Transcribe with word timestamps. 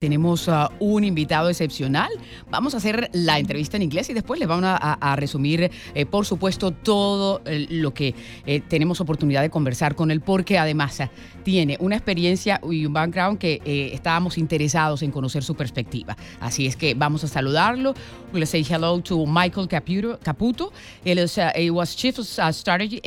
Tenemos 0.00 0.48
uh, 0.48 0.70
un 0.78 1.04
invitado 1.04 1.50
excepcional. 1.50 2.08
Vamos 2.48 2.72
a 2.72 2.78
hacer 2.78 3.10
la 3.12 3.38
entrevista 3.38 3.76
en 3.76 3.82
inglés 3.82 4.08
y 4.08 4.14
después 4.14 4.40
les 4.40 4.48
vamos 4.48 4.64
a, 4.66 5.14
resumir, 5.16 5.70
eh, 5.94 6.06
por 6.06 6.24
supuesto, 6.24 6.70
todo 6.70 7.42
eh, 7.44 7.66
lo 7.68 7.92
que 7.92 8.14
eh, 8.46 8.62
tenemos 8.66 9.02
oportunidad 9.02 9.42
de 9.42 9.50
conversar 9.50 9.94
con 9.94 10.10
él, 10.10 10.22
porque 10.22 10.56
además 10.56 11.00
tiene 11.42 11.76
una 11.80 11.96
experiencia 11.96 12.62
y 12.70 12.86
un 12.86 12.94
background 12.94 13.36
que 13.36 13.60
estábamos 13.92 14.38
interesados 14.38 15.02
en 15.02 15.10
conocer 15.10 15.44
su 15.44 15.54
perspectiva. 15.54 16.16
Así 16.40 16.64
es 16.64 16.76
que 16.76 16.94
vamos 16.94 17.22
a 17.24 17.28
saludarlo. 17.28 17.92
We'll 18.32 18.46
say 18.46 18.64
hello 18.64 19.02
to 19.02 19.26
Michael 19.26 19.68
Caputo. 19.68 20.72
Él 21.04 21.18
es, 21.18 21.38
was 21.70 21.94
Chief 21.94 22.18
uh, 22.18 22.52
Strategy. 22.54 23.02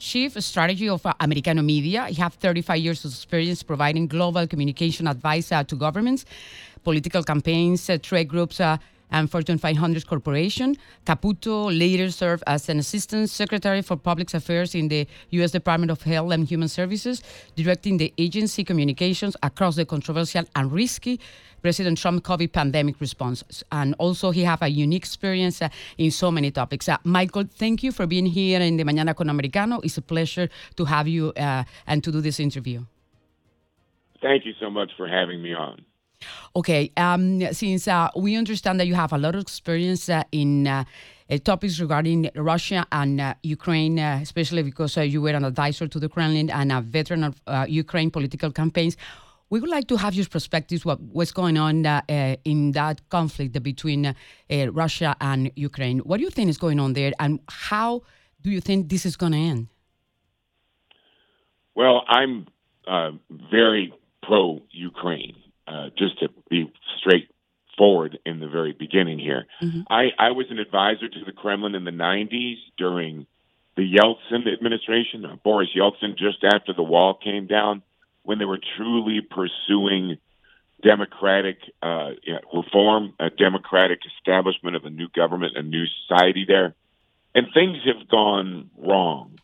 Chief 0.00 0.32
Strategy 0.42 0.88
of 0.88 1.04
uh, 1.04 1.12
Americano 1.20 1.62
Media. 1.62 2.06
He 2.06 2.14
has 2.14 2.32
35 2.32 2.78
years 2.78 3.04
of 3.04 3.12
experience 3.12 3.62
providing 3.62 4.06
global 4.06 4.46
communication 4.46 5.06
advice 5.06 5.52
uh, 5.52 5.62
to 5.64 5.76
governments, 5.76 6.24
political 6.82 7.22
campaigns, 7.22 7.88
uh, 7.88 7.98
trade 8.02 8.28
groups, 8.28 8.60
and 9.10 9.30
Fortune 9.30 9.58
500 9.58 10.06
Corporation. 10.06 10.76
Caputo 11.06 11.66
later 11.76 12.10
served 12.10 12.42
as 12.46 12.68
an 12.68 12.78
Assistant 12.78 13.30
Secretary 13.30 13.82
for 13.82 13.96
Public 13.96 14.32
Affairs 14.34 14.74
in 14.74 14.88
the 14.88 15.06
U.S. 15.30 15.50
Department 15.50 15.90
of 15.90 16.02
Health 16.02 16.32
and 16.32 16.46
Human 16.46 16.68
Services, 16.68 17.22
directing 17.56 17.96
the 17.96 18.12
agency 18.18 18.64
communications 18.64 19.36
across 19.42 19.76
the 19.76 19.84
controversial 19.84 20.44
and 20.54 20.72
risky 20.72 21.20
President 21.62 21.98
Trump 21.98 22.24
COVID 22.24 22.52
pandemic 22.52 23.00
response. 23.00 23.44
And 23.70 23.94
also 23.98 24.30
he 24.30 24.42
have 24.44 24.62
a 24.62 24.68
unique 24.68 25.02
experience 25.02 25.62
uh, 25.62 25.68
in 25.98 26.10
so 26.10 26.30
many 26.30 26.50
topics. 26.50 26.88
Uh, 26.88 26.96
Michael, 27.04 27.44
thank 27.44 27.82
you 27.82 27.92
for 27.92 28.06
being 28.06 28.26
here 28.26 28.60
in 28.60 28.76
the 28.76 28.84
Mañana 28.84 29.14
con 29.14 29.28
Americano. 29.28 29.80
It's 29.80 29.98
a 29.98 30.02
pleasure 30.02 30.48
to 30.76 30.84
have 30.84 31.08
you 31.08 31.32
uh, 31.36 31.64
and 31.86 32.02
to 32.04 32.10
do 32.10 32.20
this 32.20 32.40
interview. 32.40 32.84
Thank 34.22 34.44
you 34.44 34.52
so 34.60 34.70
much 34.70 34.90
for 34.96 35.08
having 35.08 35.42
me 35.42 35.54
on. 35.54 35.84
Okay, 36.56 36.90
um, 36.96 37.40
since 37.52 37.86
uh, 37.86 38.08
we 38.16 38.36
understand 38.36 38.80
that 38.80 38.86
you 38.86 38.94
have 38.94 39.12
a 39.12 39.18
lot 39.18 39.34
of 39.34 39.40
experience 39.40 40.08
uh, 40.08 40.24
in 40.32 40.66
uh, 40.66 40.84
uh 41.30 41.38
topics 41.38 41.78
regarding 41.78 42.28
Russia 42.34 42.84
and 42.90 43.20
uh, 43.20 43.34
Ukraine, 43.42 43.98
uh, 43.98 44.18
especially 44.20 44.62
because 44.62 44.96
you 44.96 45.22
were 45.22 45.30
an 45.30 45.44
advisor 45.44 45.86
to 45.86 46.00
the 46.00 46.08
Kremlin 46.08 46.50
and 46.50 46.72
a 46.72 46.80
veteran 46.80 47.24
of 47.24 47.68
Ukraine 47.68 48.10
political 48.10 48.50
campaigns, 48.50 48.96
we 49.48 49.60
would 49.60 49.70
like 49.70 49.86
to 49.88 49.96
have 49.96 50.14
your 50.14 50.26
perspectives 50.26 50.84
what 50.84 51.00
what's 51.00 51.32
going 51.32 51.56
on 51.56 51.86
in 52.44 52.72
that 52.72 53.08
conflict 53.08 53.62
between 53.62 54.14
Russia 54.50 55.16
and 55.20 55.50
Ukraine. 55.56 55.98
What 56.00 56.18
do 56.18 56.24
you 56.24 56.30
think 56.30 56.50
is 56.50 56.58
going 56.58 56.80
on 56.80 56.94
there, 56.94 57.12
and 57.18 57.38
how 57.48 58.02
do 58.42 58.50
you 58.50 58.60
think 58.60 58.88
this 58.88 59.06
is 59.06 59.16
going 59.16 59.32
to 59.32 59.38
end? 59.38 59.68
Well, 61.74 62.04
I'm 62.08 62.46
very 63.50 63.92
pro 64.22 64.62
Ukraine. 64.70 65.36
Uh, 65.66 65.90
just 65.96 66.18
to 66.18 66.28
be 66.48 66.72
straightforward 66.98 68.18
in 68.26 68.40
the 68.40 68.48
very 68.48 68.72
beginning 68.72 69.18
here, 69.18 69.46
mm-hmm. 69.62 69.82
I, 69.88 70.08
I 70.18 70.30
was 70.32 70.46
an 70.50 70.58
advisor 70.58 71.08
to 71.08 71.24
the 71.24 71.32
Kremlin 71.32 71.74
in 71.74 71.84
the 71.84 71.90
'90s 71.90 72.56
during 72.76 73.26
the 73.76 73.82
Yeltsin 73.82 74.52
administration. 74.52 75.24
Boris 75.44 75.68
Yeltsin, 75.76 76.16
just 76.16 76.44
after 76.44 76.72
the 76.72 76.82
wall 76.82 77.14
came 77.14 77.46
down 77.46 77.82
when 78.22 78.38
they 78.38 78.44
were 78.44 78.60
truly 78.76 79.20
pursuing 79.20 80.18
democratic 80.82 81.58
uh, 81.82 82.10
reform, 82.52 83.14
a 83.18 83.30
democratic 83.30 84.00
establishment 84.16 84.76
of 84.76 84.84
a 84.84 84.90
new 84.90 85.08
government, 85.08 85.56
a 85.56 85.62
new 85.62 85.84
society 86.06 86.44
there. 86.46 86.74
And 87.34 87.46
things 87.54 87.78
have 87.86 88.08
gone 88.08 88.70
wrong 88.76 89.38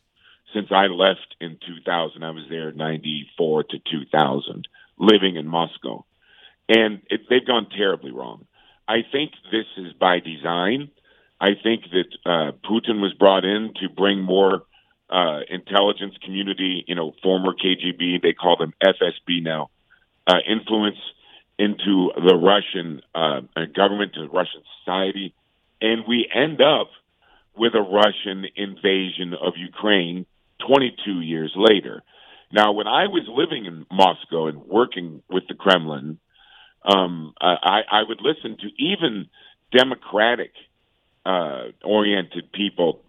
since 0.52 0.68
I 0.70 0.86
left 0.86 1.36
in 1.40 1.58
2000. 1.66 2.24
I 2.24 2.30
was 2.30 2.44
there 2.48 2.72
94 2.72 3.64
to 3.64 3.78
2000, 3.78 4.68
living 4.98 5.36
in 5.36 5.46
Moscow. 5.46 6.04
And 6.68 7.02
it, 7.08 7.22
they've 7.28 7.46
gone 7.46 7.68
terribly 7.76 8.10
wrong. 8.10 8.46
I 8.88 8.98
think 9.10 9.32
this 9.50 9.66
is 9.76 9.92
by 9.94 10.20
design. 10.20 10.90
I 11.40 11.50
think 11.62 11.84
that 11.92 12.16
uh, 12.24 12.52
Putin 12.68 13.00
was 13.00 13.12
brought 13.18 13.44
in 13.44 13.72
to 13.80 13.88
bring 13.88 14.20
more 14.20 14.62
uh, 15.10 15.40
intelligence 15.48 16.14
community, 16.24 16.84
you 16.86 16.94
know, 16.94 17.12
former 17.22 17.52
KGB, 17.52 18.22
they 18.22 18.32
call 18.32 18.56
them 18.56 18.72
FSB 18.82 19.42
now, 19.42 19.70
uh, 20.26 20.38
influence 20.48 20.98
into 21.58 22.10
the 22.16 22.34
Russian 22.34 23.00
uh, 23.14 23.40
government, 23.74 24.14
to 24.14 24.26
Russian 24.26 24.62
society, 24.80 25.34
and 25.80 26.04
we 26.08 26.28
end 26.32 26.60
up 26.60 26.88
with 27.56 27.74
a 27.74 27.80
Russian 27.80 28.46
invasion 28.56 29.34
of 29.34 29.54
Ukraine 29.56 30.26
22 30.66 31.20
years 31.20 31.52
later. 31.56 32.02
Now, 32.52 32.72
when 32.72 32.86
I 32.86 33.06
was 33.06 33.24
living 33.28 33.66
in 33.66 33.86
Moscow 33.90 34.46
and 34.46 34.64
working 34.66 35.22
with 35.28 35.44
the 35.48 35.54
Kremlin, 35.54 36.18
um, 36.84 37.34
I, 37.40 37.80
I 37.90 38.02
would 38.06 38.20
listen 38.20 38.56
to 38.58 38.68
even 38.82 39.28
democratic 39.76 40.52
uh, 41.24 41.64
oriented 41.84 42.52
people 42.52 43.02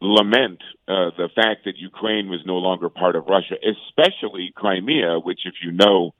lament 0.00 0.60
uh, 0.86 1.10
the 1.16 1.28
fact 1.34 1.64
that 1.64 1.78
Ukraine 1.78 2.28
was 2.28 2.40
no 2.46 2.56
longer 2.56 2.88
part 2.88 3.16
of 3.16 3.26
Russia, 3.26 3.54
especially 3.56 4.52
Crimea, 4.54 5.18
which, 5.18 5.40
if 5.44 5.54
you 5.64 5.72
know 5.72 6.14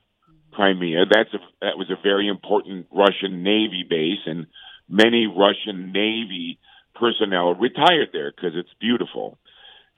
Crimea, 0.53 1.05
that's 1.11 1.33
a, 1.35 1.39
that 1.61 1.77
was 1.77 1.91
a 1.91 2.03
very 2.03 2.29
important 2.29 2.87
Russian 2.91 3.43
Navy 3.43 3.85
base, 3.89 4.25
and 4.27 4.47
many 4.89 5.27
Russian 5.27 5.93
Navy 5.93 6.59
personnel 6.95 7.55
retired 7.55 8.11
there 8.13 8.33
because 8.35 8.53
it's 8.55 8.73
beautiful. 8.81 9.39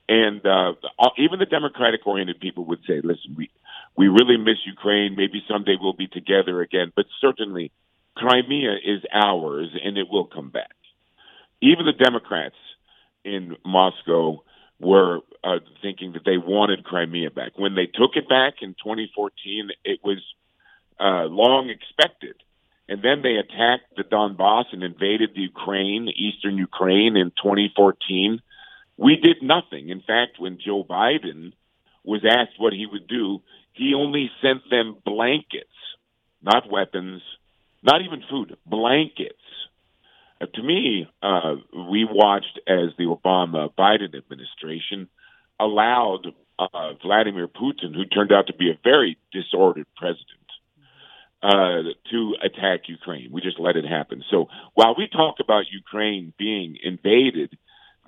And 0.09 0.45
uh, 0.47 0.75
even 1.19 1.41
the 1.41 1.47
democratic-oriented 1.47 2.39
people 2.41 2.65
would 2.67 2.81
say, 2.87 3.01
"Listen, 3.03 3.35
we 3.37 3.51
we 3.97 4.09
really 4.09 4.37
miss 4.37 4.59
Ukraine. 4.65 5.17
Maybe 5.17 5.43
someday 5.49 5.77
we'll 5.81 5.93
be 5.93 6.07
together 6.09 6.61
again, 6.63 6.93
but 6.95 7.07
certainly." 7.21 7.73
Crimea 8.17 8.77
is 8.83 9.03
ours 9.13 9.69
and 9.85 9.99
it 9.99 10.09
will 10.11 10.25
come 10.25 10.51
back. 10.51 10.75
Even 11.61 11.85
the 11.85 11.93
Democrats 11.93 12.57
in 13.25 13.57
Moscow 13.65 14.43
were 14.81 15.21
uh, 15.45 15.59
thinking 15.83 16.13
that 16.13 16.25
they 16.25 16.39
wanted 16.39 16.85
Crimea 16.85 17.31
back. 17.31 17.53
When 17.57 17.75
they 17.75 17.87
took 17.87 18.17
it 18.17 18.29
back 18.29 18.55
in 18.63 18.75
2014, 18.75 19.71
it 19.85 20.01
was 20.03 20.19
uh, 20.99 21.25
long 21.27 21.71
expected. 21.71 22.37
And 22.89 23.03
then 23.03 23.23
they 23.23 23.37
attacked 23.37 23.97
the 23.97 24.05
Donbass 24.05 24.67
and 24.73 24.83
invaded 24.83 25.31
the 25.35 25.43
Ukraine, 25.43 26.09
eastern 26.09 26.57
Ukraine 26.57 27.17
in 27.17 27.31
2014. 27.31 28.41
We 28.97 29.17
did 29.17 29.43
nothing. 29.43 29.89
In 29.91 30.01
fact, 30.01 30.39
when 30.39 30.59
Joe 30.65 30.85
Biden 30.85 31.53
was 32.05 32.25
asked 32.25 32.59
what 32.59 32.73
he 32.73 32.87
would 32.87 33.07
do, 33.07 33.41
he 33.73 33.95
only 33.95 34.31
sent 34.41 34.63
them 34.71 34.97
blankets, 35.05 35.69
not 36.43 36.71
weapons, 36.71 37.23
not 37.83 38.01
even 38.03 38.23
food, 38.31 38.57
blankets 38.65 39.43
uh, 40.41 40.47
to 40.55 40.63
me, 40.63 41.09
uh, 41.23 41.57
we 41.91 42.05
watched 42.05 42.61
as 42.67 42.91
the 42.99 43.05
Obama 43.05 43.73
Biden 43.75 44.15
administration 44.15 45.09
allowed 45.59 46.27
uh, 46.59 46.93
Vladimir 47.03 47.49
Putin, 47.49 47.95
who 47.95 48.05
turned 48.05 48.33
out 48.33 48.49
to 48.49 48.55
be 48.55 48.71
a 48.71 48.79
very 48.85 49.17
disordered 49.33 49.87
president, 49.97 50.27
uh, 51.43 51.93
to 52.11 52.35
attack 52.43 52.89
Ukraine. 52.89 53.31
We 53.33 53.41
just 53.41 53.59
let 53.59 53.77
it 53.77 53.87
happen. 53.87 54.23
So 54.31 54.49
while 54.75 54.95
we 54.97 55.09
talk 55.09 55.37
about 55.41 55.65
Ukraine 55.71 56.33
being 56.39 56.77
invaded 56.83 57.57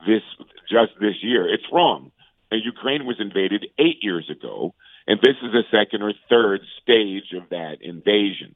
this 0.06 0.22
just 0.70 0.92
this 1.00 1.16
year, 1.22 1.52
it's 1.52 1.64
wrong. 1.72 2.12
And 2.50 2.62
Ukraine 2.64 3.04
was 3.04 3.16
invaded 3.18 3.66
eight 3.78 3.98
years 4.00 4.30
ago, 4.30 4.74
and 5.06 5.20
this 5.20 5.36
is 5.42 5.52
the 5.52 5.64
second 5.70 6.02
or 6.02 6.12
third 6.28 6.60
stage 6.82 7.32
of 7.36 7.48
that 7.50 7.78
invasion 7.82 8.54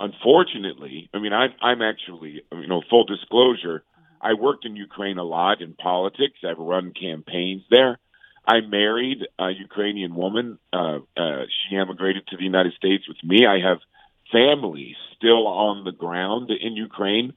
unfortunately, 0.00 1.10
I 1.12 1.18
mean, 1.18 1.34
I'm, 1.34 1.50
I'm 1.62 1.82
actually, 1.82 2.42
you 2.50 2.66
know, 2.66 2.82
full 2.88 3.04
disclosure, 3.04 3.84
I 4.20 4.34
worked 4.34 4.64
in 4.64 4.76
Ukraine 4.76 5.18
a 5.18 5.24
lot 5.24 5.62
in 5.62 5.74
politics. 5.74 6.40
I've 6.46 6.58
run 6.58 6.92
campaigns 6.92 7.62
there. 7.70 7.98
I 8.46 8.60
married 8.60 9.18
a 9.38 9.50
Ukrainian 9.50 10.14
woman. 10.14 10.58
Uh, 10.72 10.98
uh, 11.16 11.42
she 11.48 11.76
emigrated 11.76 12.26
to 12.28 12.36
the 12.36 12.44
United 12.44 12.72
States 12.74 13.08
with 13.08 13.22
me. 13.22 13.46
I 13.46 13.60
have 13.66 13.78
family 14.32 14.96
still 15.16 15.46
on 15.46 15.84
the 15.84 15.92
ground 15.92 16.50
in 16.50 16.76
Ukraine 16.76 17.32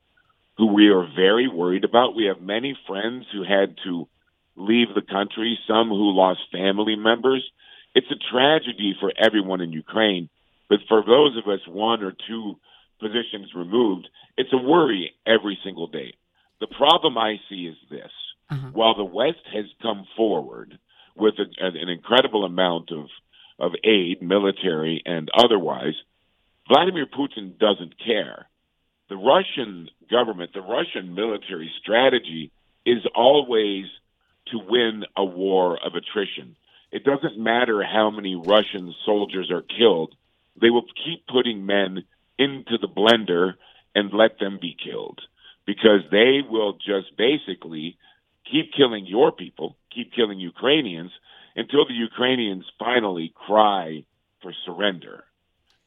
who 0.57 0.73
we 0.73 0.89
are 0.89 1.07
very 1.15 1.47
worried 1.47 1.83
about. 1.83 2.15
We 2.15 2.25
have 2.25 2.41
many 2.41 2.77
friends 2.87 3.25
who 3.31 3.43
had 3.43 3.75
to 3.85 4.07
leave 4.55 4.89
the 4.93 5.01
country, 5.01 5.57
some 5.67 5.89
who 5.89 6.15
lost 6.15 6.41
family 6.51 6.95
members. 6.95 7.43
It's 7.95 8.11
a 8.11 8.31
tragedy 8.31 8.95
for 8.99 9.11
everyone 9.17 9.61
in 9.61 9.71
Ukraine. 9.71 10.29
But 10.69 10.79
for 10.87 11.03
those 11.03 11.37
of 11.37 11.47
us 11.51 11.67
one 11.67 12.03
or 12.03 12.13
two 12.27 12.59
positions 12.99 13.53
removed, 13.55 14.07
it's 14.37 14.53
a 14.53 14.57
worry 14.57 15.11
every 15.25 15.57
single 15.63 15.87
day. 15.87 16.13
The 16.59 16.67
problem 16.67 17.17
I 17.17 17.37
see 17.49 17.67
is 17.67 17.77
this. 17.89 18.11
Uh-huh. 18.49 18.69
While 18.73 18.95
the 18.95 19.03
West 19.03 19.45
has 19.53 19.65
come 19.81 20.05
forward 20.15 20.77
with 21.15 21.35
a, 21.39 21.45
an 21.65 21.89
incredible 21.89 22.45
amount 22.45 22.91
of 22.91 23.07
of 23.59 23.73
aid, 23.83 24.21
military 24.21 25.01
and 25.05 25.29
otherwise. 25.33 25.93
Vladimir 26.67 27.05
Putin 27.05 27.57
doesn't 27.57 27.95
care. 28.03 28.47
The 29.13 29.19
Russian 29.19 29.89
government, 30.09 30.53
the 30.55 30.61
Russian 30.61 31.13
military 31.13 31.71
strategy 31.79 32.51
is 32.83 33.05
always 33.13 33.85
to 34.47 34.57
win 34.57 35.03
a 35.15 35.23
war 35.23 35.77
of 35.85 35.93
attrition. 35.93 36.55
It 36.91 37.03
doesn't 37.03 37.37
matter 37.37 37.83
how 37.83 38.09
many 38.09 38.35
Russian 38.35 38.91
soldiers 39.05 39.51
are 39.51 39.61
killed. 39.61 40.15
They 40.59 40.71
will 40.71 40.87
keep 41.05 41.27
putting 41.27 41.67
men 41.67 42.05
into 42.39 42.79
the 42.81 42.87
blender 42.87 43.53
and 43.93 44.11
let 44.11 44.39
them 44.39 44.57
be 44.59 44.75
killed 44.83 45.21
because 45.67 46.01
they 46.09 46.39
will 46.49 46.73
just 46.73 47.15
basically 47.15 47.97
keep 48.51 48.73
killing 48.75 49.05
your 49.05 49.31
people, 49.31 49.77
keep 49.93 50.11
killing 50.15 50.39
Ukrainians 50.39 51.11
until 51.55 51.85
the 51.85 51.93
Ukrainians 51.93 52.65
finally 52.79 53.31
cry 53.35 54.05
for 54.41 54.53
surrender. 54.65 55.23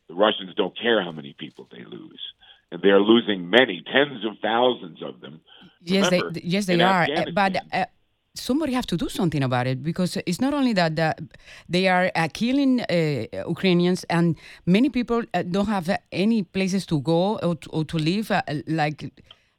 The 0.06 0.14
Russians 0.14 0.54
don't 0.54 0.78
care 0.78 1.02
how 1.02 1.10
many 1.10 1.34
people 1.36 1.66
they 1.72 1.82
lose. 1.82 2.20
And 2.72 2.82
they're 2.82 3.00
losing 3.00 3.48
many, 3.48 3.82
tens 3.92 4.24
of 4.24 4.38
thousands 4.42 5.02
of 5.02 5.20
them. 5.20 5.40
Yes, 5.82 6.10
Remember, 6.10 6.32
they, 6.32 6.40
yes, 6.44 6.66
they 6.66 6.80
are. 6.80 7.04
Uh, 7.04 7.24
but 7.32 7.56
uh, 7.72 7.84
somebody 8.38 8.72
have 8.72 8.86
to 8.86 8.96
do 8.96 9.08
something 9.08 9.42
about 9.42 9.66
it 9.66 9.82
because 9.82 10.16
it's 10.26 10.40
not 10.40 10.54
only 10.54 10.72
that 10.74 10.98
uh, 10.98 11.14
they 11.68 11.88
are 11.88 12.10
uh, 12.14 12.28
killing 12.32 12.80
uh, 12.80 13.26
Ukrainians 13.48 14.04
and 14.04 14.36
many 14.66 14.88
people 14.88 15.22
uh, 15.34 15.42
don't 15.42 15.68
have 15.68 15.88
any 16.12 16.42
places 16.42 16.86
to 16.86 17.00
go 17.00 17.38
or 17.38 17.56
to, 17.56 17.70
or 17.70 17.84
to 17.84 17.96
live. 17.98 18.30
Uh, 18.30 18.42
like 18.66 19.12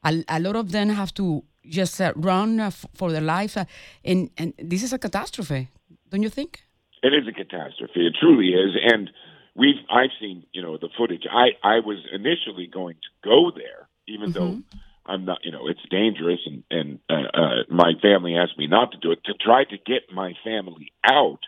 a, 0.04 0.24
a, 0.28 0.40
lot 0.40 0.56
of 0.56 0.72
them 0.72 0.88
have 0.88 1.12
to 1.14 1.44
just 1.68 2.00
uh, 2.00 2.12
run 2.16 2.70
for 2.94 3.10
their 3.12 3.20
life, 3.20 3.56
and 4.04 4.30
and 4.38 4.54
this 4.58 4.82
is 4.82 4.92
a 4.92 4.98
catastrophe, 4.98 5.68
don't 6.10 6.22
you 6.22 6.30
think? 6.30 6.62
It 7.02 7.12
is 7.12 7.28
a 7.28 7.32
catastrophe. 7.32 8.06
It 8.06 8.14
truly 8.18 8.48
is, 8.48 8.76
and 8.92 9.10
we've 9.58 9.82
I've 9.90 10.14
seen 10.20 10.44
you 10.52 10.62
know 10.62 10.78
the 10.78 10.88
footage. 10.96 11.24
I 11.30 11.48
I 11.62 11.80
was 11.80 11.98
initially 12.12 12.68
going 12.72 12.94
to 12.94 13.28
go 13.28 13.50
there, 13.54 13.88
even 14.06 14.32
mm-hmm. 14.32 14.38
though 14.38 14.62
I'm 15.04 15.24
not, 15.24 15.38
you 15.42 15.52
know, 15.52 15.68
it's 15.68 15.80
dangerous, 15.90 16.40
and 16.46 16.62
and 16.70 16.98
uh, 17.10 17.38
uh, 17.38 17.54
my 17.68 17.92
family 18.00 18.36
asked 18.36 18.58
me 18.58 18.66
not 18.66 18.92
to 18.92 18.98
do 18.98 19.10
it. 19.12 19.24
To 19.24 19.34
try 19.34 19.64
to 19.64 19.76
get 19.78 20.14
my 20.14 20.34
family 20.44 20.92
out, 21.04 21.40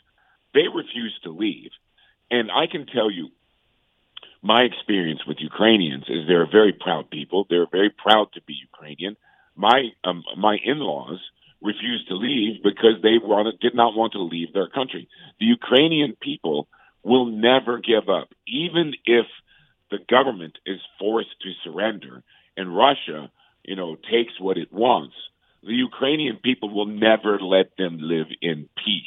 they 0.54 0.66
refused 0.74 1.22
to 1.24 1.30
leave, 1.30 1.70
and 2.30 2.50
I 2.50 2.66
can 2.66 2.86
tell 2.86 3.10
you, 3.10 3.28
my 4.42 4.62
experience 4.62 5.20
with 5.26 5.36
Ukrainians 5.40 6.04
is 6.08 6.26
they're 6.26 6.50
very 6.50 6.72
proud 6.72 7.10
people. 7.10 7.46
They're 7.48 7.70
very 7.70 7.90
proud 7.90 8.32
to 8.34 8.40
be 8.42 8.54
Ukrainian. 8.54 9.16
My 9.56 9.90
um, 10.04 10.24
my 10.38 10.56
in-laws 10.64 11.20
refused 11.62 12.08
to 12.08 12.14
leave 12.14 12.62
because 12.62 12.96
they 13.02 13.18
wanted 13.22 13.60
did 13.60 13.74
not 13.74 13.94
want 13.94 14.14
to 14.14 14.22
leave 14.22 14.54
their 14.54 14.68
country. 14.68 15.06
The 15.38 15.46
Ukrainian 15.46 16.16
people 16.18 16.68
will 17.02 17.26
never 17.26 17.78
give 17.78 18.08
up, 18.08 18.28
even 18.46 18.94
if 19.04 19.26
the 19.90 19.98
government 20.08 20.58
is 20.66 20.80
forced 20.98 21.40
to 21.42 21.50
surrender 21.64 22.22
and 22.56 22.76
Russia 22.76 23.30
you 23.64 23.76
know, 23.76 23.96
takes 23.96 24.38
what 24.40 24.58
it 24.58 24.72
wants, 24.72 25.14
the 25.62 25.74
Ukrainian 25.74 26.36
people 26.42 26.72
will 26.72 26.86
never 26.86 27.38
let 27.38 27.76
them 27.76 27.98
live 28.00 28.26
in 28.40 28.68
peace. 28.84 29.04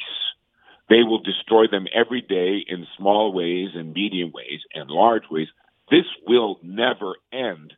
They 0.88 1.02
will 1.02 1.22
destroy 1.22 1.66
them 1.70 1.86
every 1.92 2.20
day 2.20 2.64
in 2.66 2.86
small 2.96 3.32
ways 3.32 3.70
and 3.74 3.92
medium 3.92 4.30
ways 4.32 4.60
and 4.74 4.90
large 4.90 5.24
ways. 5.30 5.48
This 5.90 6.04
will 6.26 6.58
never 6.62 7.14
end 7.32 7.72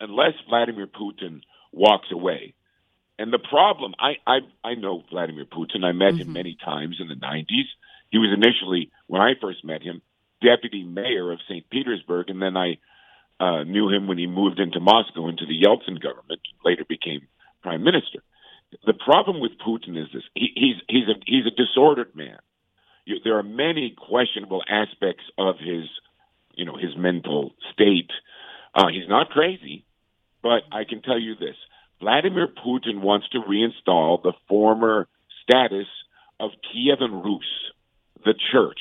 unless 0.00 0.32
Vladimir 0.48 0.86
Putin 0.86 1.42
walks 1.72 2.08
away. 2.10 2.54
And 3.18 3.32
the 3.32 3.38
problem, 3.38 3.94
I 3.98 4.16
I, 4.26 4.38
I 4.64 4.74
know 4.74 5.04
Vladimir 5.10 5.44
Putin. 5.44 5.84
I 5.84 5.92
met 5.92 6.14
mm-hmm. 6.14 6.22
him 6.22 6.32
many 6.32 6.56
times 6.62 6.96
in 7.00 7.08
the 7.08 7.14
90s. 7.14 7.68
He 8.10 8.18
was 8.18 8.30
initially, 8.32 8.90
when 9.06 9.20
I 9.20 9.32
first 9.40 9.64
met 9.64 9.82
him, 9.82 10.02
deputy 10.42 10.84
mayor 10.84 11.32
of 11.32 11.40
St. 11.48 11.68
Petersburg, 11.70 12.28
and 12.28 12.40
then 12.40 12.56
I 12.56 12.78
uh, 13.40 13.64
knew 13.64 13.88
him 13.88 14.06
when 14.06 14.18
he 14.18 14.26
moved 14.26 14.60
into 14.60 14.80
Moscow 14.80 15.28
into 15.28 15.46
the 15.46 15.60
Yeltsin 15.60 16.00
government, 16.00 16.40
later 16.64 16.84
became 16.88 17.28
prime 17.62 17.82
minister. 17.82 18.22
The 18.84 18.94
problem 18.94 19.40
with 19.40 19.52
Putin 19.66 20.00
is 20.00 20.08
this: 20.12 20.22
he, 20.34 20.48
he's 20.54 20.76
he's 20.88 21.08
a 21.08 21.14
he's 21.26 21.46
a 21.46 21.50
disordered 21.54 22.14
man. 22.14 22.38
You, 23.04 23.16
there 23.22 23.38
are 23.38 23.42
many 23.42 23.94
questionable 23.96 24.62
aspects 24.68 25.22
of 25.38 25.56
his, 25.58 25.84
you 26.54 26.64
know, 26.64 26.76
his 26.76 26.96
mental 26.96 27.54
state. 27.72 28.10
Uh, 28.74 28.88
he's 28.88 29.08
not 29.08 29.30
crazy, 29.30 29.84
but 30.42 30.62
I 30.72 30.84
can 30.84 31.02
tell 31.02 31.18
you 31.18 31.34
this: 31.36 31.56
Vladimir 32.00 32.48
Putin 32.48 33.00
wants 33.00 33.28
to 33.30 33.38
reinstall 33.40 34.22
the 34.22 34.32
former 34.48 35.08
status 35.42 35.86
of 36.40 36.50
Kievan 36.74 37.24
Rus, 37.24 37.44
the 38.26 38.34
church, 38.52 38.80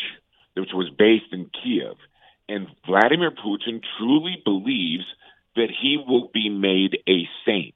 which 0.56 0.74
was 0.74 0.90
based 0.98 1.32
in 1.32 1.50
Kiev 1.64 1.96
and 2.48 2.68
Vladimir 2.86 3.32
Putin 3.32 3.82
truly 3.98 4.42
believes 4.44 5.06
that 5.56 5.70
he 5.82 5.98
will 6.06 6.30
be 6.34 6.50
made 6.50 6.98
a 7.08 7.28
saint. 7.46 7.76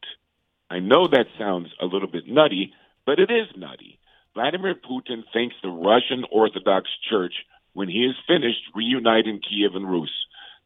I 0.70 0.80
know 0.80 1.08
that 1.08 1.26
sounds 1.38 1.70
a 1.82 1.86
little 1.86 2.08
bit 2.08 2.28
nutty, 2.28 2.74
but 3.06 3.20
it 3.20 3.32
is 3.32 3.48
nutty. 3.58 4.00
Vladimir 4.36 4.76
Putin 4.76 5.24
thinks 5.34 5.56
the 5.64 5.70
Russian 5.70 6.24
Orthodox 6.32 6.88
Church, 7.10 7.34
when 7.74 7.88
he 7.88 8.06
is 8.06 8.16
finished 8.28 8.62
reuniting 8.76 9.40
Kiev 9.42 9.76
and 9.76 9.90
Rus, 9.90 10.10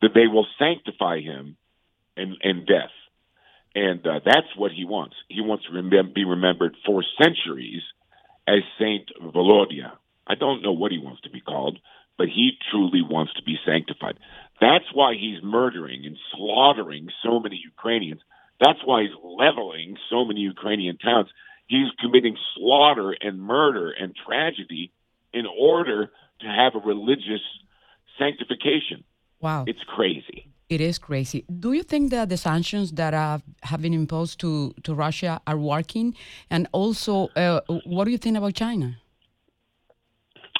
that 0.01 0.11
they 0.13 0.27
will 0.27 0.47
sanctify 0.59 1.19
him 1.21 1.55
in, 2.17 2.35
in 2.41 2.65
death. 2.65 2.91
And 3.75 4.05
uh, 4.05 4.19
that's 4.25 4.55
what 4.57 4.71
he 4.71 4.85
wants. 4.85 5.15
He 5.29 5.41
wants 5.41 5.65
to 5.65 5.71
remem- 5.71 6.13
be 6.13 6.25
remembered 6.25 6.75
for 6.85 7.03
centuries 7.21 7.81
as 8.47 8.59
Saint 8.79 9.09
Volodya. 9.21 9.93
I 10.27 10.35
don't 10.35 10.61
know 10.61 10.71
what 10.71 10.91
he 10.91 10.97
wants 10.97 11.21
to 11.21 11.29
be 11.29 11.41
called, 11.41 11.79
but 12.17 12.27
he 12.27 12.51
truly 12.71 13.01
wants 13.01 13.33
to 13.33 13.43
be 13.43 13.57
sanctified. 13.65 14.17
That's 14.61 14.85
why 14.93 15.15
he's 15.19 15.43
murdering 15.43 16.05
and 16.05 16.17
slaughtering 16.33 17.09
so 17.23 17.39
many 17.39 17.59
Ukrainians. 17.63 18.21
That's 18.63 18.79
why 18.85 19.03
he's 19.03 19.17
leveling 19.23 19.97
so 20.09 20.23
many 20.23 20.41
Ukrainian 20.41 20.97
towns. 20.97 21.29
He's 21.67 21.87
committing 21.99 22.37
slaughter 22.55 23.15
and 23.19 23.41
murder 23.41 23.91
and 23.91 24.15
tragedy 24.15 24.91
in 25.33 25.45
order 25.45 26.11
to 26.41 26.47
have 26.47 26.75
a 26.75 26.79
religious 26.79 27.41
sanctification. 28.17 29.03
Wow. 29.41 29.65
It's 29.67 29.83
crazy. 29.83 30.49
It 30.69 30.81
is 30.81 30.97
crazy. 30.97 31.45
Do 31.59 31.73
you 31.73 31.83
think 31.83 32.11
that 32.11 32.29
the 32.29 32.37
sanctions 32.37 32.91
that 32.93 33.13
have, 33.13 33.43
have 33.63 33.81
been 33.81 33.93
imposed 33.93 34.39
to, 34.39 34.73
to 34.83 34.93
Russia 34.93 35.41
are 35.45 35.57
working? 35.57 36.15
And 36.49 36.67
also, 36.71 37.27
uh, 37.35 37.61
what 37.85 38.05
do 38.05 38.11
you 38.11 38.17
think 38.17 38.37
about 38.37 38.53
China? 38.53 38.97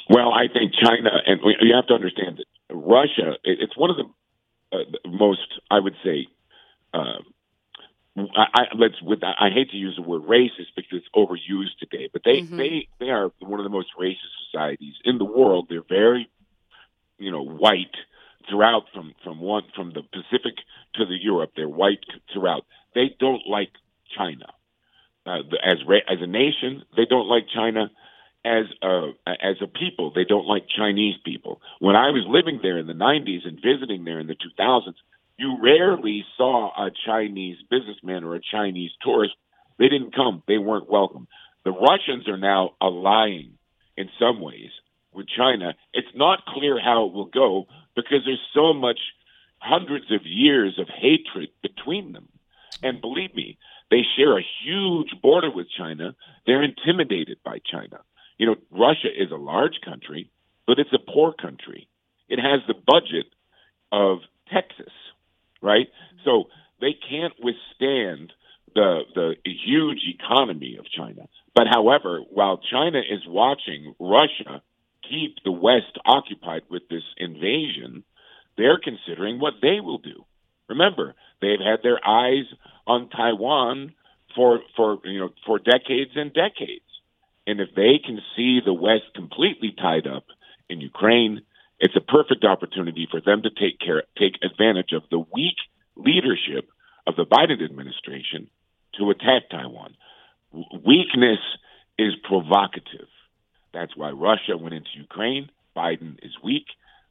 Well, 0.10 0.34
I 0.34 0.48
think 0.52 0.74
China, 0.74 1.12
and 1.26 1.40
you 1.62 1.76
have 1.76 1.88
to 1.88 1.94
understand 1.94 2.38
that 2.38 2.76
Russia, 2.76 3.38
it's 3.44 3.78
one 3.78 3.90
of 3.90 3.98
the 3.98 4.78
uh, 4.78 5.08
most, 5.08 5.48
I 5.72 5.80
would 5.80 5.96
say, 6.04 6.28
uh, 6.94 7.20
I, 8.16 8.46
I, 8.54 8.62
let's 8.78 9.02
with 9.02 9.24
I 9.24 9.50
hate 9.50 9.72
to 9.72 9.78
use 9.78 9.96
the 9.96 10.04
word 10.04 10.24
racist 10.24 10.76
because 10.76 11.00
it's 11.00 11.08
overused 11.16 11.78
today, 11.80 12.10
but 12.14 12.22
they 12.24 12.42
mm-hmm. 12.42 12.58
they 12.58 12.88
they 13.00 13.10
are 13.10 13.32
one 13.40 13.60
of 13.60 13.64
the 13.64 13.72
most 13.72 13.90
racist 14.00 14.18
societies 14.52 14.94
in 15.04 15.18
the 15.18 15.26
world. 15.26 15.66
They're 15.68 15.82
very, 15.88 16.30
you 17.18 17.32
know, 17.32 17.44
white 17.44 17.96
throughout 18.48 18.84
from 18.94 19.14
from 19.24 19.40
one 19.40 19.64
from 19.76 19.94
the 19.94 20.04
Pacific 20.04 20.58
to 20.96 21.06
the 21.06 21.18
Europe. 21.20 21.54
They're 21.56 21.68
white 21.68 22.06
throughout. 22.32 22.66
They 22.94 23.16
don't 23.20 23.48
like 23.48 23.72
China 24.16 24.46
uh, 25.26 25.40
as 25.64 25.80
as 26.08 26.18
a 26.22 26.28
nation. 26.28 26.84
They 26.96 27.06
don't 27.10 27.28
like 27.28 27.46
China 27.54 27.90
as 28.46 28.66
a 28.82 29.12
as 29.28 29.58
a 29.62 29.68
people. 29.68 30.12
They 30.14 30.26
don't 30.26 30.48
like 30.48 30.66
Chinese 30.68 31.16
people. 31.24 31.62
When 31.80 31.96
I 31.96 32.10
was 32.10 32.26
living 32.28 32.60
there 32.62 32.78
in 32.78 32.88
the 32.88 32.94
90s 32.94 33.48
and 33.48 33.60
visiting 33.62 34.04
there 34.04 34.20
in 34.20 34.28
the 34.28 34.36
2000s, 34.36 34.96
you 35.38 35.58
rarely 35.62 36.26
saw 36.38 36.70
a 36.78 36.92
Chinese 37.06 37.58
businessman 37.70 38.24
or 38.24 38.36
a 38.36 38.42
Chinese 38.42 38.92
tourist. 39.02 39.34
They 39.80 39.90
didn't 39.90 40.16
come. 40.16 40.44
They 40.48 40.58
weren't 40.58 40.90
welcome. 40.90 41.28
The 41.64 41.72
Russians 41.72 42.28
are 42.28 42.38
now 42.38 42.72
allying 42.82 43.58
in 43.98 44.10
some 44.20 44.42
ways 44.42 44.70
with 45.14 45.28
China. 45.28 45.74
It's 45.94 46.16
not 46.16 46.46
clear 46.46 46.80
how 46.80 47.06
it 47.06 47.14
will 47.14 47.26
go 47.26 47.68
because 47.96 48.22
there's 48.26 48.46
so 48.54 48.74
much 48.74 49.00
hundreds 49.60 50.12
of 50.12 50.26
years 50.26 50.78
of 50.78 50.88
hatred 50.90 51.50
between 51.62 52.12
them. 52.12 52.28
And 52.82 53.00
believe 53.00 53.34
me, 53.34 53.58
they 53.90 54.02
share 54.18 54.38
a 54.38 54.46
huge 54.64 55.22
border 55.22 55.50
with 55.50 55.68
China. 55.78 56.16
They're 56.46 56.64
intimidated 56.64 57.38
by 57.46 57.60
China. 57.64 58.02
You 58.38 58.48
know, 58.48 58.56
Russia 58.72 59.10
is 59.16 59.32
a 59.32 59.36
large 59.36 59.80
country, 59.84 60.30
but 60.68 60.80
it's 60.80 60.94
a 60.94 61.12
poor 61.12 61.34
country. 61.34 61.88
It 62.30 62.40
has 62.40 62.62
the 62.68 62.74
budget 62.74 63.28
of 63.92 64.20
Texas, 64.52 64.94
right? 65.62 65.88
So 66.26 66.46
they 66.82 66.94
can't 66.94 67.34
withstand 67.42 68.34
the 68.76 69.02
the 69.14 69.36
huge 69.44 70.02
economy 70.08 70.78
of 70.80 70.86
China. 70.90 71.28
But 71.56 71.68
however, 71.70 72.22
while 72.30 72.58
China 72.58 73.00
is 73.00 73.22
watching 73.28 73.94
Russia 74.00 74.62
keep 75.08 75.36
the 75.44 75.52
West 75.52 75.98
occupied 76.06 76.64
with 76.70 76.84
this 76.90 77.04
invasion, 77.18 78.04
they're 78.58 78.80
considering 78.80 79.40
what 79.40 79.56
they 79.62 79.80
will 79.80 80.00
do. 80.00 80.26
Remember, 80.70 81.14
they've 81.42 81.60
had 81.60 81.80
their 81.84 82.00
eyes 82.06 82.46
on 82.88 83.10
Taiwan 83.10 83.94
for 84.36 84.62
for 84.76 84.98
you 85.04 85.20
know 85.20 85.30
for 85.46 85.60
decades 85.60 86.12
and 86.16 86.34
decades 86.34 86.93
And 87.46 87.60
if 87.60 87.70
they 87.76 88.00
can 88.04 88.20
see 88.36 88.60
the 88.64 88.74
West 88.74 89.14
completely 89.16 89.74
tied 89.78 90.08
up 90.08 90.26
in 90.70 90.82
Ukraine, 90.82 91.42
it's 91.80 91.96
a 91.96 92.02
perfect 92.02 92.46
opportunity 92.46 93.08
for 93.10 93.20
them 93.20 93.42
to 93.42 93.50
take 93.50 93.80
care, 93.80 94.04
take 94.18 94.36
advantage 94.42 94.94
of 94.94 95.04
the 95.12 95.20
weak 95.20 95.58
leadership 95.96 96.70
of 97.06 97.16
the 97.16 97.26
Biden 97.26 97.64
administration 97.64 98.50
to 98.98 99.10
attack 99.10 99.50
Taiwan. 99.52 99.96
Weakness 100.54 101.40
is 101.98 102.14
provocative. 102.24 103.08
That's 103.74 103.96
why 103.98 104.12
Russia 104.12 104.58
went 104.58 104.76
into 104.76 104.90
Ukraine. 104.96 105.50
Biden 105.76 106.24
is 106.24 106.32
weak. 106.44 106.68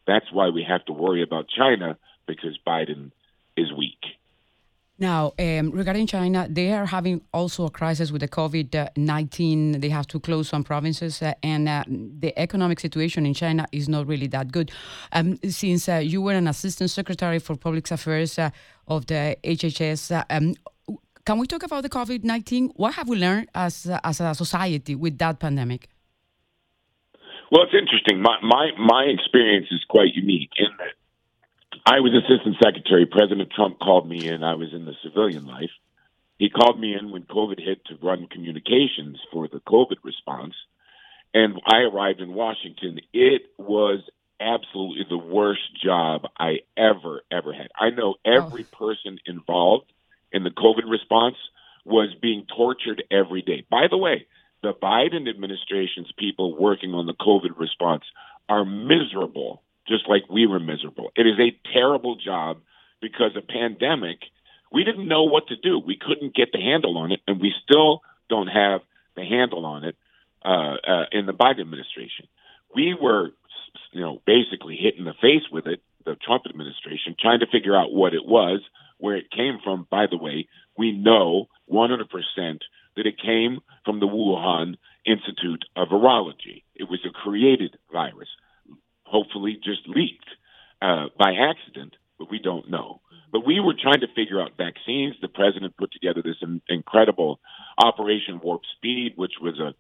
That's 0.07 0.33
why 0.33 0.49
we 0.49 0.65
have 0.67 0.85
to 0.87 0.93
worry 0.93 1.23
about 1.23 1.49
China 1.49 1.99
because 2.27 2.59
Biden 2.67 3.11
is 3.57 3.73
weak. 3.77 4.01
Now, 5.03 5.33
um, 5.37 5.73
regarding 5.73 6.07
China, 6.07 6.47
they 6.49 6.73
are 6.73 6.87
having 6.87 7.23
also 7.35 7.67
a 7.67 7.71
crisis 7.71 8.13
with 8.13 8.21
the 8.21 8.29
COVID 8.29 8.91
19. 8.97 9.81
They 9.81 9.89
have 9.89 10.07
to 10.07 10.21
close 10.21 10.49
some 10.49 10.63
provinces, 10.63 11.21
uh, 11.21 11.35
and 11.43 11.69
uh, 11.69 11.83
the 11.89 12.33
economic 12.39 12.79
situation 12.79 13.27
in 13.27 13.35
China 13.35 13.67
is 13.73 13.89
not 13.89 14.07
really 14.07 14.29
that 14.29 14.53
good. 14.53 14.71
Um, 15.11 15.41
since 15.49 15.89
uh, 15.89 15.97
you 15.97 16.23
were 16.23 16.35
an 16.35 16.47
assistant 16.47 16.91
secretary 16.91 17.41
for 17.41 17.57
public 17.57 17.91
affairs 17.91 18.39
uh, 18.39 18.51
of 18.87 19.07
the 19.07 19.37
HHS, 19.43 20.15
uh, 20.15 20.25
um, 20.31 20.55
can 21.27 21.39
we 21.39 21.49
talk 21.49 21.65
about 21.65 21.83
the 21.83 21.91
COVID 21.91 22.23
19? 22.23 22.71
What 22.77 22.95
have 22.95 23.09
we 23.09 23.17
learned 23.17 23.49
as, 23.57 23.91
as 24.05 24.21
a 24.21 24.37
society 24.37 24.95
with 24.95 25.19
that 25.19 25.41
pandemic? 25.41 25.89
Well, 27.51 27.65
it's 27.65 27.75
interesting. 27.75 28.23
My, 28.23 28.39
my, 28.41 28.71
my 28.79 29.03
experience 29.03 29.67
is 29.73 29.85
quite 29.89 30.15
unique 30.15 30.53
in 30.57 30.69
that 30.79 30.95
I 31.85 32.01
was 32.01 32.13
assistant 32.15 32.57
secretary. 32.63 33.07
President 33.07 33.51
Trump 33.51 33.79
called 33.81 34.09
me 34.09 34.29
in. 34.29 34.45
I 34.45 34.55
was 34.55 34.73
in 34.73 34.85
the 34.85 34.95
civilian 35.03 35.47
life. 35.47 35.71
He 36.39 36.49
called 36.49 36.79
me 36.79 36.95
in 36.95 37.11
when 37.11 37.23
COVID 37.25 37.59
hit 37.59 37.85
to 37.87 37.99
run 38.03 38.29
communications 38.29 39.19
for 39.33 39.49
the 39.49 39.61
COVID 39.61 39.97
response. 40.03 40.55
And 41.35 41.61
I 41.67 41.79
arrived 41.79 42.21
in 42.21 42.35
Washington. 42.35 43.01
It 43.13 43.43
was 43.59 44.01
absolutely 44.41 45.07
the 45.09 45.19
worst 45.19 45.63
job 45.83 46.23
I 46.39 46.61
ever, 46.77 47.23
ever 47.31 47.53
had. 47.53 47.69
I 47.79 47.91
know 47.91 48.15
every 48.25 48.67
oh. 48.73 48.77
person 48.77 49.19
involved 49.27 49.93
in 50.33 50.45
the 50.45 50.51
COVID 50.51 50.89
response 50.89 51.37
was 51.85 52.15
being 52.21 52.47
tortured 52.57 53.03
every 53.11 53.43
day. 53.43 53.65
By 53.71 53.87
the 53.91 53.99
way, 53.99 54.27
the 54.63 54.73
Biden 54.73 55.29
administration's 55.29 56.13
people 56.17 56.57
working 56.57 56.95
on 56.95 57.07
the 57.07 57.15
COVID 57.15 57.59
response 57.59 58.05
are 58.49 58.65
miserable 58.65 59.62
just 59.87 60.09
like 60.09 60.23
we 60.31 60.47
were 60.47 60.61
miserable. 60.61 61.13
It 61.17 61.27
is 61.27 61.39
a 61.39 61.57
terrible 61.73 62.17
job 62.17 62.59
because 63.01 63.33
a 63.37 63.43
pandemic, 63.43 64.19
we 64.73 64.85
didn't 64.85 65.09
know 65.09 65.25
what 65.25 65.49
to 65.49 65.57
do. 65.57 65.79
We 65.79 65.99
couldn't 66.01 66.35
get 66.35 66.53
the 66.53 66.61
handle 66.61 66.97
on 66.99 67.13
it, 67.13 67.21
and 67.27 67.41
we 67.41 67.53
still 67.63 68.03
don't 68.29 68.47
have 68.47 68.81
the 69.17 69.25
handle 69.25 69.67
on 69.67 69.85
it 69.85 69.97
uh, 70.45 70.77
uh, 70.87 71.05
in 71.13 71.27
the 71.27 71.35
Biden 71.35 71.61
administration. 71.61 72.27
We 72.75 72.95
were, 72.99 73.31
you 73.93 74.01
know, 74.01 74.23
basically 74.27 74.77
hit 74.77 74.97
in 74.97 75.05
the 75.05 75.15
face 75.21 75.43
with 75.51 75.67
it, 75.67 75.83
the 76.05 76.17
Trump 76.17 76.45
administration, 76.49 77.17
trying 77.21 77.41
to 77.41 77.47
figure 77.47 77.77
out 77.77 77.93
what 77.93 78.15
it 78.15 78.25
was, 78.25 78.61
where 78.99 79.17
it 79.17 79.31
came 79.31 79.59
from. 79.63 79.87
By 79.91 80.07
the 80.11 80.17
way, 80.17 80.49
we 80.79 80.93
know 80.93 81.49
100% 81.71 82.07
that 82.97 83.07
it 83.07 83.21
came 83.21 83.61
from 83.85 84.01
the 84.01 84.07
Wuhan 84.07 84.77
Institute 85.05 85.65
of 85.77 85.89
Virology. 85.89 86.63
It 86.75 86.89
was 86.89 87.01
a 87.05 87.11
created 87.11 87.77
virus 87.93 88.29
hopefully 89.13 89.61
just 89.63 89.87
leaked 89.87 90.31
uh, 90.81 91.07
by 91.19 91.35
accident, 91.51 91.95
but 92.19 92.31
we 92.31 92.39
don't 92.39 92.71
know. 92.71 93.01
But 93.31 93.47
we 93.47 93.61
were 93.61 93.75
trying 93.81 94.01
to 94.01 94.15
figure 94.15 94.41
out 94.43 94.57
vaccines. 94.57 95.15
The 95.21 95.29
president 95.29 95.77
put 95.77 95.93
together 95.93 96.23
this 96.23 96.43
incredible 96.69 97.41
Operation 97.79 98.41
Warp 98.43 98.63
Speed, 98.77 99.13
which 99.17 99.35
was 99.41 99.59
a 99.61 99.75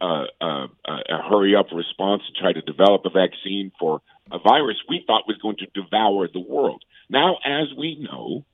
a, 0.00 0.26
a, 0.40 0.68
a 0.86 1.22
hurry 1.28 1.56
up 1.56 1.66
response 1.72 2.22
to 2.26 2.40
try 2.40 2.52
to 2.52 2.62
develop 2.62 3.02
a 3.04 3.10
vaccine 3.10 3.72
for 3.80 4.00
a 4.30 4.38
virus 4.38 4.76
we 4.88 5.02
thought 5.06 5.26
was 5.26 5.38
going 5.42 5.56
to 5.56 5.66
devour 5.74 6.28
the 6.32 6.38
world. 6.38 6.84
Now, 7.10 7.38
as 7.44 7.66
we 7.76 7.98
know, 8.00 8.44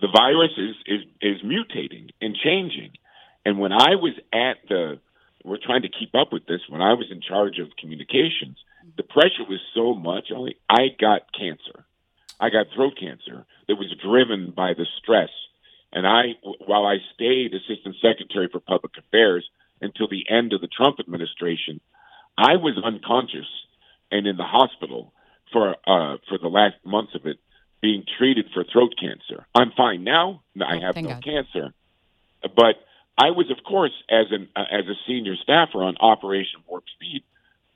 the 0.00 0.08
virus 0.14 0.52
is, 0.56 0.76
is, 0.86 1.00
is 1.20 1.42
mutating 1.42 2.10
and 2.20 2.36
changing. 2.36 2.92
And 3.44 3.58
when 3.58 3.72
I 3.72 3.96
was 3.96 4.14
at 4.32 4.58
the, 4.68 5.00
we're 5.44 5.58
trying 5.64 5.82
to 5.82 5.88
keep 5.88 6.14
up 6.14 6.32
with 6.32 6.46
this, 6.46 6.60
when 6.68 6.82
I 6.82 6.92
was 6.92 7.06
in 7.10 7.20
charge 7.20 7.58
of 7.58 7.76
communications, 7.80 8.58
the 8.96 9.02
pressure 9.02 9.44
was 9.48 9.60
so 9.74 9.94
much. 9.94 10.30
Only 10.34 10.56
I 10.68 10.88
got 10.98 11.32
cancer. 11.36 11.84
I 12.38 12.50
got 12.50 12.66
throat 12.74 12.94
cancer 13.00 13.46
that 13.66 13.76
was 13.76 13.94
driven 14.02 14.52
by 14.54 14.74
the 14.74 14.86
stress. 15.02 15.30
And 15.92 16.06
I, 16.06 16.34
while 16.66 16.84
I 16.86 16.98
stayed 17.14 17.54
assistant 17.54 17.96
secretary 18.02 18.48
for 18.50 18.60
public 18.60 18.92
affairs 18.98 19.48
until 19.80 20.08
the 20.08 20.26
end 20.28 20.52
of 20.52 20.60
the 20.60 20.68
Trump 20.68 21.00
administration, 21.00 21.80
I 22.36 22.56
was 22.56 22.78
unconscious 22.84 23.48
and 24.10 24.26
in 24.26 24.36
the 24.36 24.44
hospital 24.44 25.12
for 25.52 25.70
uh, 25.86 26.16
for 26.28 26.38
the 26.38 26.48
last 26.48 26.74
months 26.84 27.14
of 27.14 27.26
it, 27.26 27.38
being 27.80 28.04
treated 28.18 28.46
for 28.52 28.64
throat 28.64 28.94
cancer. 29.00 29.46
I'm 29.54 29.72
fine 29.76 30.04
now. 30.04 30.42
I 30.60 30.78
have 30.80 30.96
no 30.96 31.08
God. 31.08 31.24
cancer, 31.24 31.72
but 32.42 32.76
I 33.18 33.30
was, 33.30 33.50
of 33.50 33.64
course, 33.64 33.92
as 34.10 34.26
an 34.30 34.48
uh, 34.54 34.64
as 34.70 34.86
a 34.86 34.94
senior 35.06 35.36
staffer 35.42 35.82
on 35.82 35.96
Operation 35.98 36.60
Warp 36.66 36.84
Speed. 36.94 37.22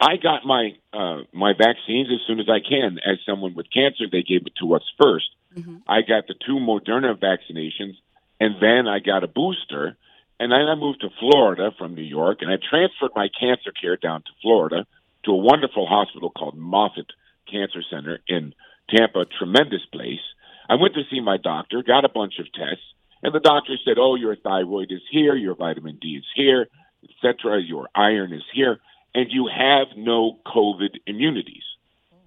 I 0.00 0.16
got 0.16 0.47
my 0.47 0.71
uh, 0.95 1.23
my 1.33 1.52
vaccines 1.52 2.09
as 2.11 2.26
soon 2.26 2.40
as 2.40 2.49
I 2.49 2.61
can. 2.66 2.99
As 3.04 3.19
someone 3.26 3.54
with 3.54 3.66
cancer, 3.73 4.04
they 4.11 4.23
gave 4.23 4.47
it 4.47 4.54
to 4.61 4.75
us 4.75 4.83
1st 5.00 5.59
mm-hmm. 5.59 5.76
I 5.87 6.00
got 6.00 6.26
the 6.26 6.35
two 6.35 6.57
Moderna 6.57 7.14
vaccinations, 7.19 7.97
and 8.40 8.54
then 8.61 8.88
I 8.88 8.99
got 9.00 9.25
a 9.25 9.28
booster. 9.28 9.97
And 10.38 10.50
then 10.50 10.61
I 10.61 10.75
moved 10.75 11.02
to 11.02 11.11
Florida 11.19 11.71
from 11.76 11.95
New 11.95 12.02
York, 12.02 12.38
and 12.40 12.50
I 12.50 12.57
transferred 12.57 13.11
my 13.14 13.28
cancer 13.38 13.73
care 13.78 13.99
down 13.99 14.23
to 14.23 14.30
Florida 14.40 14.87
to 15.26 15.33
a 15.33 15.37
wonderful 15.37 15.87
hospital 15.87 16.30
called 16.30 16.57
Moffitt 16.57 17.12
Cancer 17.50 17.83
Center 17.90 18.21
in 18.26 18.54
Tampa. 18.88 19.26
Tremendous 19.38 19.85
place. 19.92 20.25
I 20.66 20.76
went 20.76 20.95
to 20.95 21.02
see 21.11 21.21
my 21.21 21.37
doctor, 21.37 21.83
got 21.83 22.07
a 22.07 22.09
bunch 22.09 22.38
of 22.38 22.47
tests, 22.54 22.85
and 23.23 23.35
the 23.35 23.40
doctor 23.40 23.76
said, 23.85 23.99
"Oh, 23.99 24.14
your 24.14 24.35
thyroid 24.35 24.90
is 24.90 25.02
here, 25.11 25.35
your 25.37 25.54
vitamin 25.54 25.99
D 26.00 26.16
is 26.16 26.25
here, 26.35 26.69
etc. 27.04 27.61
Your 27.61 27.90
iron 27.95 28.33
is 28.33 28.45
here." 28.54 28.80
And 29.14 29.26
you 29.31 29.49
have 29.49 29.88
no 29.97 30.38
COVID 30.47 31.00
immunities. 31.07 31.64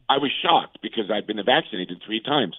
I 0.10 0.18
was 0.18 0.32
shocked 0.42 0.80
because 0.82 1.10
I've 1.10 1.28
been 1.28 1.44
vaccinated 1.46 2.02
three 2.06 2.20
times, 2.20 2.56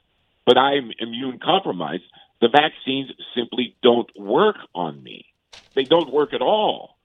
but 0.46 0.56
I'm 0.56 0.90
immune 0.98 1.38
compromised. 1.38 2.04
The 2.40 2.48
vaccines 2.48 3.10
simply 3.34 3.76
don't 3.82 4.10
work 4.18 4.56
on 4.74 5.02
me. 5.02 5.26
They 5.74 5.84
don't 5.84 6.12
work 6.12 6.32
at 6.32 6.42
all. 6.42 6.96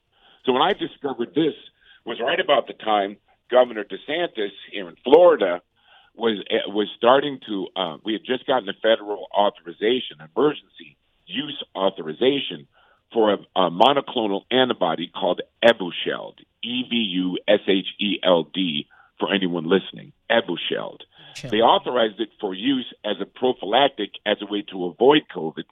So 0.45 0.53
when 0.53 0.61
I 0.61 0.73
discovered 0.73 1.35
this 1.35 1.53
was 2.05 2.19
right 2.19 2.39
about 2.39 2.67
the 2.67 2.73
time 2.73 3.17
Governor 3.51 3.83
DeSantis 3.83 4.51
here 4.71 4.88
in 4.89 4.95
Florida 5.03 5.61
was 6.15 6.43
was 6.67 6.88
starting 6.97 7.39
to. 7.47 7.67
Uh, 7.75 7.97
we 8.03 8.13
had 8.13 8.23
just 8.25 8.45
gotten 8.45 8.69
a 8.69 8.73
federal 8.73 9.27
authorization, 9.35 10.17
emergency 10.35 10.97
use 11.25 11.63
authorization 11.75 12.67
for 13.13 13.33
a, 13.33 13.37
a 13.55 13.71
monoclonal 13.71 14.41
antibody 14.51 15.11
called 15.13 15.41
Evusheld, 15.63 16.35
E 16.63 16.83
V 16.89 16.95
U 16.95 17.37
S 17.47 17.61
H 17.67 17.87
E 17.99 18.19
L 18.23 18.43
D, 18.53 18.87
for 19.19 19.33
anyone 19.33 19.65
listening. 19.65 20.13
Evusheld. 20.29 20.99
Sure. 21.35 21.49
They 21.49 21.57
authorized 21.57 22.19
it 22.19 22.29
for 22.39 22.53
use 22.53 22.91
as 23.05 23.17
a 23.21 23.25
prophylactic, 23.25 24.11
as 24.25 24.37
a 24.41 24.51
way 24.51 24.63
to 24.71 24.85
avoid 24.85 25.23
COVID 25.33 25.63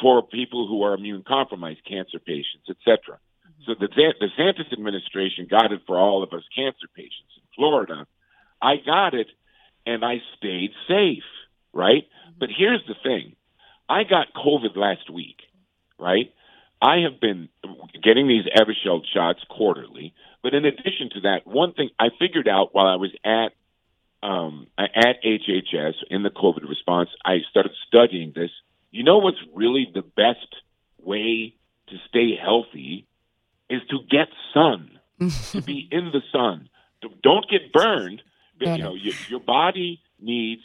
for 0.00 0.22
people 0.22 0.66
who 0.66 0.82
are 0.82 0.94
immune 0.94 1.24
compromised, 1.26 1.84
cancer 1.88 2.18
patients, 2.18 2.68
etc. 2.68 3.18
So 3.66 3.74
the 3.78 3.86
DeSantis 3.86 4.72
administration 4.72 5.46
got 5.48 5.72
it 5.72 5.82
for 5.86 5.98
all 5.98 6.22
of 6.22 6.32
us 6.32 6.42
cancer 6.54 6.86
patients 6.94 7.32
in 7.36 7.42
Florida. 7.56 8.06
I 8.60 8.76
got 8.84 9.14
it, 9.14 9.28
and 9.86 10.04
I 10.04 10.20
stayed 10.36 10.72
safe, 10.88 11.22
right? 11.72 12.04
Mm-hmm. 12.04 12.38
But 12.38 12.48
here's 12.56 12.84
the 12.86 12.94
thing: 13.02 13.36
I 13.88 14.04
got 14.04 14.34
COVID 14.34 14.76
last 14.76 15.10
week, 15.10 15.38
right? 15.98 16.32
I 16.84 16.98
have 16.98 17.18
been 17.18 17.48
getting 18.02 18.28
these 18.28 18.44
Evusheld 18.44 19.04
shots 19.10 19.40
quarterly, 19.48 20.12
but 20.42 20.52
in 20.52 20.66
addition 20.66 21.08
to 21.14 21.20
that, 21.22 21.46
one 21.46 21.72
thing 21.72 21.88
I 21.98 22.08
figured 22.18 22.46
out 22.46 22.74
while 22.74 22.86
I 22.86 22.96
was 22.96 23.10
at 23.24 23.52
um, 24.22 24.66
at 24.76 25.22
HHS 25.24 25.94
in 26.10 26.22
the 26.22 26.30
COVID 26.30 26.68
response, 26.68 27.08
I 27.24 27.38
started 27.50 27.72
studying 27.88 28.32
this. 28.34 28.50
You 28.90 29.02
know 29.02 29.18
what's 29.18 29.38
really 29.54 29.90
the 29.94 30.02
best 30.02 30.54
way 31.02 31.54
to 31.88 31.96
stay 32.08 32.36
healthy 32.36 33.06
is 33.70 33.80
to 33.88 33.98
get 34.10 34.28
sun, 34.52 34.90
to 35.52 35.62
be 35.62 35.88
in 35.90 36.10
the 36.12 36.22
sun. 36.32 36.68
Don't 37.22 37.48
get 37.50 37.72
burned. 37.72 38.22
But, 38.58 38.76
you 38.76 38.82
know, 38.82 38.94
your, 38.94 39.14
your 39.28 39.40
body 39.40 40.00
needs 40.20 40.62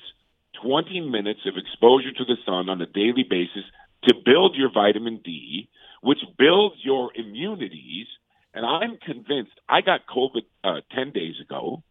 20 0.62 1.02
minutes 1.02 1.42
of 1.46 1.56
exposure 1.58 2.12
to 2.12 2.26
the 2.26 2.38
sun 2.46 2.70
on 2.70 2.82
a 2.82 2.86
daily 2.86 3.24
basis 3.30 3.64
to 4.08 4.14
build 4.26 4.56
your 4.56 4.72
vitamin 4.72 5.22
D 5.24 5.70
which 6.02 6.20
builds 6.38 6.76
your 6.82 7.12
immunities. 7.16 8.08
And 8.54 8.66
I'm 8.66 8.98
convinced 8.98 9.52
I 9.68 9.82
got 9.82 10.02
COVID 10.08 10.44
uh, 10.64 10.82
10 10.96 11.12
days 11.12 11.36
ago. 11.42 11.84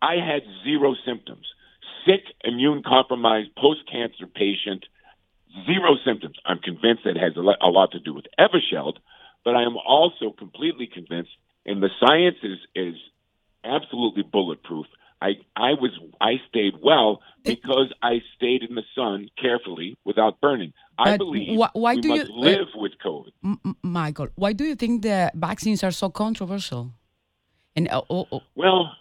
I 0.00 0.14
had 0.14 0.42
zero 0.64 0.94
symptoms. 1.04 1.46
Sick, 2.06 2.22
immune 2.42 2.82
compromised, 2.86 3.54
post 3.56 3.80
cancer 3.90 4.26
patient, 4.26 4.86
zero 5.66 5.96
symptoms. 6.04 6.36
I'm 6.46 6.58
convinced 6.58 7.02
that 7.04 7.16
has 7.16 7.36
a 7.36 7.40
lot, 7.40 7.92
to 7.92 8.00
do 8.00 8.14
with 8.14 8.24
Evusheld, 8.38 8.96
but 9.44 9.54
I 9.54 9.62
am 9.62 9.76
also 9.76 10.30
completely 10.36 10.88
convinced 10.92 11.30
and 11.66 11.82
the 11.82 11.90
science 12.00 12.38
is 12.42 12.58
is 12.74 12.94
absolutely 13.62 14.22
bulletproof. 14.22 14.86
I 15.22 15.30
I 15.56 15.74
was 15.74 15.92
I 16.20 16.40
stayed 16.48 16.74
well 16.82 17.20
because 17.44 17.92
I 18.02 18.22
stayed 18.36 18.62
in 18.62 18.74
the 18.74 18.82
sun 18.94 19.28
carefully 19.40 19.96
without 20.04 20.40
burning. 20.40 20.72
I 20.98 21.16
believe 21.16 21.58
wh- 21.58 21.74
why 21.76 21.94
we 21.94 22.00
do 22.00 22.08
must 22.08 22.28
you- 22.28 22.34
uh, 22.34 22.38
live 22.38 22.68
with 22.74 22.92
COVID. 23.04 23.32
M- 23.44 23.76
Michael, 23.82 24.28
why 24.36 24.52
do 24.52 24.64
you 24.64 24.74
think 24.74 25.02
the 25.02 25.30
vaccines 25.34 25.82
are 25.84 25.90
so 25.90 26.08
controversial? 26.10 26.92
And 27.76 27.88
uh, 27.88 28.02
oh, 28.10 28.26
oh, 28.32 28.42
Well, 28.54 28.92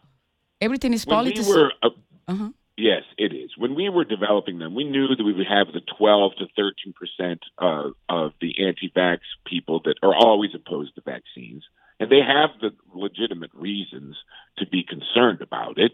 everything 0.62 0.94
is 0.94 1.06
politics. 1.06 1.48
we 1.48 1.54
were 1.54 1.72
uh, 1.84 1.90
uh-huh. 2.28 2.50
Yes, 2.78 3.04
it 3.18 3.34
is. 3.34 3.52
When 3.58 3.76
we 3.76 3.90
were 3.90 4.06
developing 4.06 4.60
them, 4.60 4.74
we 4.74 4.86
knew 4.86 5.08
that 5.08 5.22
we 5.22 5.34
would 5.34 5.48
have 5.48 5.68
the 5.74 5.82
12 5.98 6.36
to 6.40 6.46
13 6.56 6.94
percent 6.94 7.40
uh, 7.58 7.90
of 8.08 8.32
the 8.40 8.56
anti-vax 8.66 9.20
people 9.46 9.82
that 9.84 9.96
are 10.02 10.16
always 10.16 10.52
opposed 10.56 10.96
to 10.96 11.02
vaccines, 11.02 11.64
and 12.00 12.10
they 12.10 12.22
have 12.22 12.52
the 12.62 12.72
legitimate 12.94 13.52
reasons 13.54 14.16
to 14.58 14.68
be 14.68 14.84
concerned 14.84 15.42
about 15.42 15.78
it. 15.78 15.92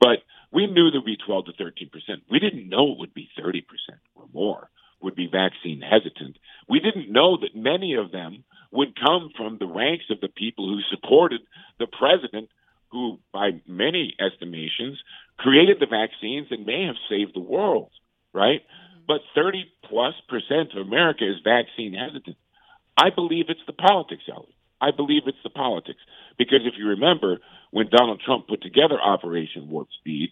But 0.00 0.18
we 0.52 0.66
knew 0.66 0.90
there 0.90 1.00
would 1.00 1.06
be 1.06 1.16
12 1.24 1.46
to 1.46 1.52
13 1.58 1.90
percent. 1.90 2.22
We 2.30 2.38
didn't 2.38 2.68
know 2.68 2.92
it 2.92 2.98
would 2.98 3.14
be 3.14 3.28
30 3.40 3.62
percent 3.62 4.00
or 4.14 4.26
more 4.32 4.70
would 5.02 5.14
be 5.14 5.28
vaccine 5.30 5.80
hesitant. 5.80 6.36
We 6.68 6.80
didn't 6.80 7.10
know 7.10 7.38
that 7.38 7.56
many 7.56 7.94
of 7.94 8.12
them 8.12 8.44
would 8.70 8.98
come 8.98 9.30
from 9.36 9.56
the 9.58 9.66
ranks 9.66 10.04
of 10.10 10.20
the 10.20 10.28
people 10.28 10.68
who 10.68 10.80
supported 10.94 11.40
the 11.78 11.86
president 11.86 12.50
who, 12.90 13.18
by 13.32 13.50
many 13.66 14.14
estimations, 14.20 15.00
created 15.38 15.78
the 15.80 15.86
vaccines 15.86 16.48
and 16.50 16.66
may 16.66 16.86
have 16.86 16.96
saved 17.08 17.32
the 17.34 17.40
world, 17.40 17.90
right? 18.34 18.60
Mm-hmm. 18.60 19.00
But 19.06 19.20
30 19.34 19.64
plus 19.88 20.14
percent 20.28 20.72
of 20.74 20.86
America 20.86 21.24
is 21.24 21.36
vaccine 21.44 21.94
hesitant. 21.94 22.36
I 22.96 23.10
believe 23.10 23.46
it's 23.48 23.60
the 23.66 23.72
politics, 23.72 24.24
Ellie. 24.30 24.54
I 24.80 24.90
believe 24.90 25.22
it's 25.26 25.42
the 25.42 25.50
politics. 25.50 26.00
Because 26.38 26.60
if 26.64 26.74
you 26.78 26.88
remember, 26.88 27.38
when 27.70 27.88
Donald 27.90 28.20
Trump 28.24 28.48
put 28.48 28.62
together 28.62 28.98
Operation 29.00 29.68
Warp 29.68 29.88
Speed, 30.00 30.30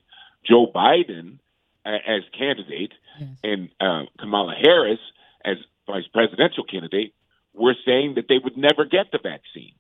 Joe 0.48 0.66
Biden 0.74 1.38
uh, 1.84 1.90
as 2.06 2.22
candidate 2.36 2.92
Yes. 3.20 3.28
and 3.42 3.68
uh, 3.80 4.02
Kamala 4.20 4.54
Harris 4.54 5.00
as 5.44 5.56
vice 5.88 6.06
presidential 6.12 6.62
candidate 6.64 7.12
were 7.52 7.74
saying 7.84 8.14
that 8.14 8.26
they 8.28 8.38
would 8.38 8.56
never 8.56 8.84
get 8.84 9.10
the 9.10 9.18
vaccine, 9.18 9.72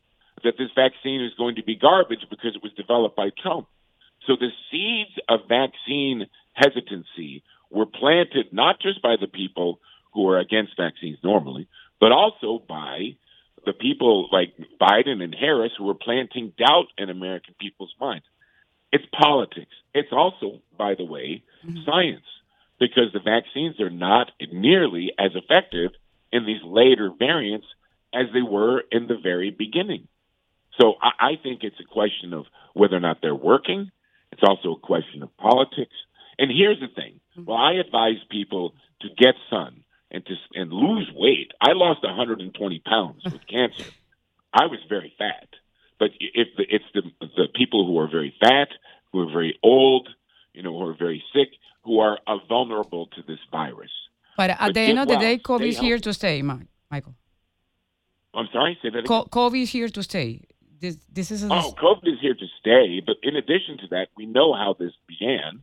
that 0.42 0.54
this 0.58 0.70
vaccine 0.74 1.22
is 1.22 1.32
going 1.38 1.54
to 1.54 1.62
be 1.62 1.76
garbage 1.76 2.26
because 2.28 2.56
it 2.56 2.62
was 2.62 2.72
developed 2.72 3.14
by 3.16 3.30
Trump. 3.40 3.68
So 4.26 4.34
the 4.34 4.50
seeds 4.70 5.12
of 5.28 5.40
vaccine 5.48 6.26
hesitancy 6.52 7.44
were 7.70 7.86
planted 7.86 8.52
not 8.52 8.80
just 8.80 9.00
by 9.02 9.14
the 9.20 9.28
people 9.28 9.78
who 10.14 10.28
are 10.28 10.38
against 10.38 10.76
vaccines 10.76 11.18
normally, 11.22 11.68
but 12.00 12.10
also 12.10 12.60
by 12.68 13.16
the 13.64 13.72
people 13.72 14.28
like 14.32 14.54
Biden 14.80 15.22
and 15.22 15.34
Harris 15.34 15.72
who 15.76 15.88
are 15.90 15.94
planting 15.94 16.52
doubt 16.58 16.86
in 16.96 17.10
American 17.10 17.54
people's 17.60 17.94
minds. 18.00 18.24
It's 18.92 19.04
politics. 19.12 19.72
It's 19.94 20.12
also, 20.12 20.60
by 20.76 20.94
the 20.94 21.04
way, 21.04 21.42
mm-hmm. 21.66 21.78
science, 21.84 22.24
because 22.80 23.12
the 23.12 23.20
vaccines 23.20 23.80
are 23.80 23.90
not 23.90 24.30
nearly 24.52 25.12
as 25.18 25.32
effective 25.34 25.90
in 26.32 26.46
these 26.46 26.62
later 26.64 27.10
variants 27.18 27.66
as 28.14 28.26
they 28.32 28.42
were 28.42 28.82
in 28.90 29.06
the 29.06 29.18
very 29.22 29.50
beginning. 29.50 30.08
So 30.80 30.94
I, 31.02 31.32
I 31.32 31.32
think 31.42 31.64
it's 31.64 31.80
a 31.80 31.92
question 31.92 32.32
of 32.32 32.46
whether 32.74 32.96
or 32.96 33.00
not 33.00 33.18
they're 33.20 33.34
working. 33.34 33.90
It's 34.32 34.42
also 34.42 34.72
a 34.72 34.78
question 34.78 35.22
of 35.22 35.36
politics. 35.36 35.94
And 36.38 36.50
here's 36.50 36.80
the 36.80 36.88
thing: 36.88 37.20
mm-hmm. 37.36 37.44
well, 37.44 37.58
I 37.58 37.74
advise 37.74 38.22
people 38.30 38.74
to 39.00 39.08
get 39.16 39.34
sun 39.50 39.84
and 40.10 40.24
to 40.26 40.34
and 40.54 40.72
lose 40.72 41.10
weight. 41.14 41.52
I 41.60 41.72
lost 41.72 42.02
120 42.02 42.78
pounds 42.80 43.22
with 43.24 43.46
cancer. 43.50 43.84
I 44.52 44.66
was 44.66 44.78
very 44.88 45.12
fat, 45.18 45.48
but 45.98 46.10
if 46.20 46.48
the, 46.56 46.64
it's 46.68 46.84
the 46.94 47.02
the 47.20 47.48
people 47.54 47.86
who 47.86 47.98
are 47.98 48.08
very 48.08 48.34
fat, 48.40 48.68
who 49.12 49.20
are 49.20 49.30
very 49.30 49.58
old, 49.62 50.08
you 50.54 50.62
know, 50.62 50.72
who 50.78 50.88
are 50.88 50.94
very 50.94 51.22
sick, 51.34 51.48
who 51.84 52.00
are 52.00 52.18
uh, 52.26 52.38
vulnerable 52.48 53.06
to 53.14 53.22
this 53.22 53.38
virus. 53.50 53.90
But 54.36 54.50
at 54.50 54.58
But 54.60 54.74
the 54.74 54.80
end 54.80 54.98
of 54.98 55.08
the 55.08 55.14
well, 55.14 55.20
day, 55.20 55.38
COVID 55.38 55.66
is 55.68 55.78
here 55.78 55.98
to 55.98 56.14
stay, 56.14 56.42
Michael. 56.42 57.14
I'm 58.34 58.48
sorry, 58.52 58.78
say 58.82 58.90
that. 58.90 59.04
Co- 59.06 59.24
COVID 59.26 59.62
is 59.62 59.70
here 59.70 59.88
to 59.88 60.02
stay. 60.02 60.42
This, 60.80 60.96
this 61.12 61.30
is 61.32 61.42
a, 61.42 61.48
Oh, 61.50 61.72
COVID 61.72 62.06
is 62.06 62.20
here 62.20 62.34
to 62.34 62.46
stay. 62.60 63.00
But 63.04 63.16
in 63.22 63.34
addition 63.36 63.78
to 63.78 63.88
that, 63.88 64.08
we 64.16 64.26
know 64.26 64.54
how 64.54 64.76
this 64.78 64.92
began 65.08 65.62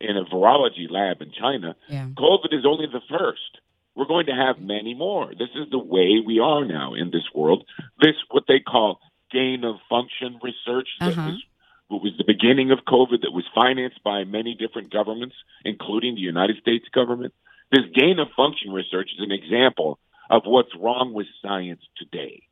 in 0.00 0.16
a 0.16 0.24
virology 0.24 0.88
lab 0.88 1.20
in 1.20 1.32
China. 1.32 1.74
yeah. 1.88 2.06
COVID 2.16 2.52
is 2.52 2.64
only 2.64 2.86
the 2.86 3.00
first. 3.10 3.58
We're 3.94 4.06
going 4.06 4.26
to 4.26 4.32
have 4.34 4.58
many 4.60 4.94
more. 4.94 5.30
This 5.38 5.50
is 5.54 5.68
the 5.70 5.78
way 5.78 6.20
we 6.24 6.38
are 6.40 6.64
now 6.64 6.94
in 6.94 7.10
this 7.10 7.24
world. 7.34 7.64
This, 8.00 8.14
what 8.30 8.44
they 8.48 8.60
call 8.60 9.00
gain 9.30 9.64
of 9.64 9.76
function 9.88 10.38
research, 10.42 10.88
that 11.00 11.12
Uh-huh. 11.12 11.30
was, 11.30 11.44
what 11.88 12.02
was 12.02 12.12
the 12.16 12.24
beginning 12.24 12.70
of 12.70 12.80
COVID, 12.86 13.20
that 13.22 13.32
was 13.32 13.44
financed 13.54 14.02
by 14.02 14.24
many 14.24 14.54
different 14.54 14.90
governments, 14.90 15.36
including 15.64 16.14
the 16.14 16.20
United 16.22 16.56
States 16.58 16.86
government. 16.88 17.34
This 17.70 17.84
gain 17.94 18.18
of 18.18 18.28
function 18.36 18.72
research 18.72 19.10
is 19.14 19.20
an 19.22 19.32
example 19.32 19.98
of 20.30 20.42
what's 20.46 20.74
wrong 20.76 21.12
with 21.12 21.26
science 21.42 21.82
today. 21.96 22.42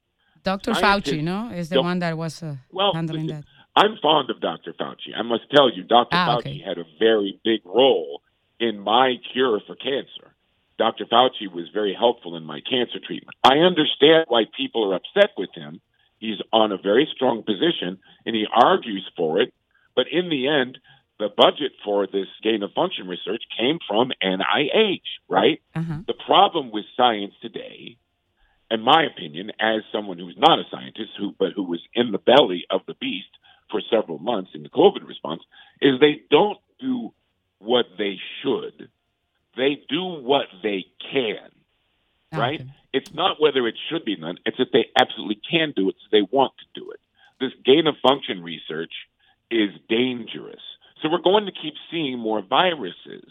Dr. 0.43 0.75
Scientists 0.75 1.13
Fauci, 1.13 1.23
no, 1.23 1.51
is 1.51 1.69
the 1.69 1.83
one 1.83 1.99
that 2.01 2.17
was 2.17 2.43
uh, 2.43 2.57
Well, 2.71 2.93
handling 2.95 3.27
listen, 3.27 3.45
that. 3.77 3.83
I'm 3.83 3.97
fond 4.03 4.31
of 4.31 4.41
Dr. 4.41 4.73
Fauci. 4.73 5.15
I 5.17 5.23
must 5.23 5.43
tell 5.55 5.71
you, 5.71 5.85
Dr. 5.85 6.09
Ah, 6.17 6.37
Fauci 6.37 6.41
okay. 6.41 6.59
had 6.67 6.79
a 6.79 6.85
very 6.99 7.39
big 7.45 7.61
role 7.65 8.23
in 8.59 8.79
my 8.81 9.17
cure 9.33 9.61
for 9.67 9.75
cancer. 9.77 10.30
Dr. 10.81 11.05
Fauci 11.05 11.47
was 11.53 11.69
very 11.75 11.93
helpful 11.93 12.37
in 12.37 12.45
my 12.47 12.63
cancer 12.63 12.99
treatment. 13.07 13.37
I 13.45 13.59
understand 13.59 14.25
why 14.29 14.45
people 14.57 14.91
are 14.91 14.95
upset 14.95 15.33
with 15.37 15.51
him. 15.55 15.83
He's 16.19 16.39
on 16.55 16.73
a 16.73 16.79
very 16.79 17.07
strong 17.15 17.43
position 17.43 17.99
and 18.25 18.35
he 18.35 18.47
argues 18.51 19.07
for 19.15 19.43
it. 19.43 19.53
But 19.95 20.07
in 20.11 20.31
the 20.31 20.49
end, 20.49 20.79
the 21.19 21.29
budget 21.37 21.73
for 21.85 22.07
this 22.07 22.29
gain 22.43 22.63
of 22.63 22.73
function 22.73 23.09
research 23.09 23.43
came 23.59 23.79
from 23.87 24.11
NIH, 24.25 25.03
right? 25.29 25.61
Uh-huh. 25.75 25.99
The 26.07 26.15
problem 26.15 26.71
with 26.71 26.87
science 26.97 27.35
today, 27.43 27.99
in 28.71 28.81
my 28.81 29.05
opinion, 29.05 29.53
as 29.61 29.83
someone 29.93 30.19
who's 30.19 30.39
not 30.39 30.61
a 30.61 30.65
scientist, 30.71 31.11
who 31.19 31.35
but 31.39 31.53
who 31.55 31.65
was 31.65 31.83
in 31.93 32.11
the 32.11 32.19
belly 32.19 32.65
of 32.71 32.81
the 32.87 32.95
beast 32.95 33.37
for 33.71 33.83
several 33.91 34.19
months 34.19 34.53
in 34.55 34.63
the 34.63 34.71
COVID 34.71 35.07
response, 35.07 35.43
is 35.83 36.01
they 36.01 36.23
don't 36.31 36.59
do 36.81 37.13
what 37.59 37.85
they 37.99 38.17
should. 38.43 38.89
They 39.61 39.83
do 39.91 40.03
what 40.03 40.47
they 40.63 40.87
can. 41.13 41.51
Ah, 42.33 42.39
right? 42.39 42.61
Okay. 42.63 42.71
It's 42.95 43.13
not 43.13 43.41
whether 43.41 43.69
it 43.69 43.75
should 43.89 44.07
be 44.07 44.17
done, 44.17 44.39
it's 44.47 44.57
that 44.57 44.73
they 44.73 44.87
absolutely 44.99 45.41
can 45.49 45.75
do 45.77 45.91
it, 45.91 45.97
so 46.01 46.09
they 46.11 46.27
want 46.33 46.53
to 46.59 46.81
do 46.81 46.91
it. 46.91 47.01
This 47.41 47.53
gain 47.65 47.87
of 47.87 47.95
function 48.03 48.43
research 48.43 48.93
is 49.51 49.71
dangerous. 49.89 50.63
So 51.03 51.11
we're 51.11 51.21
going 51.21 51.45
to 51.45 51.53
keep 51.53 51.75
seeing 51.91 52.19
more 52.19 52.43
viruses. 52.43 53.29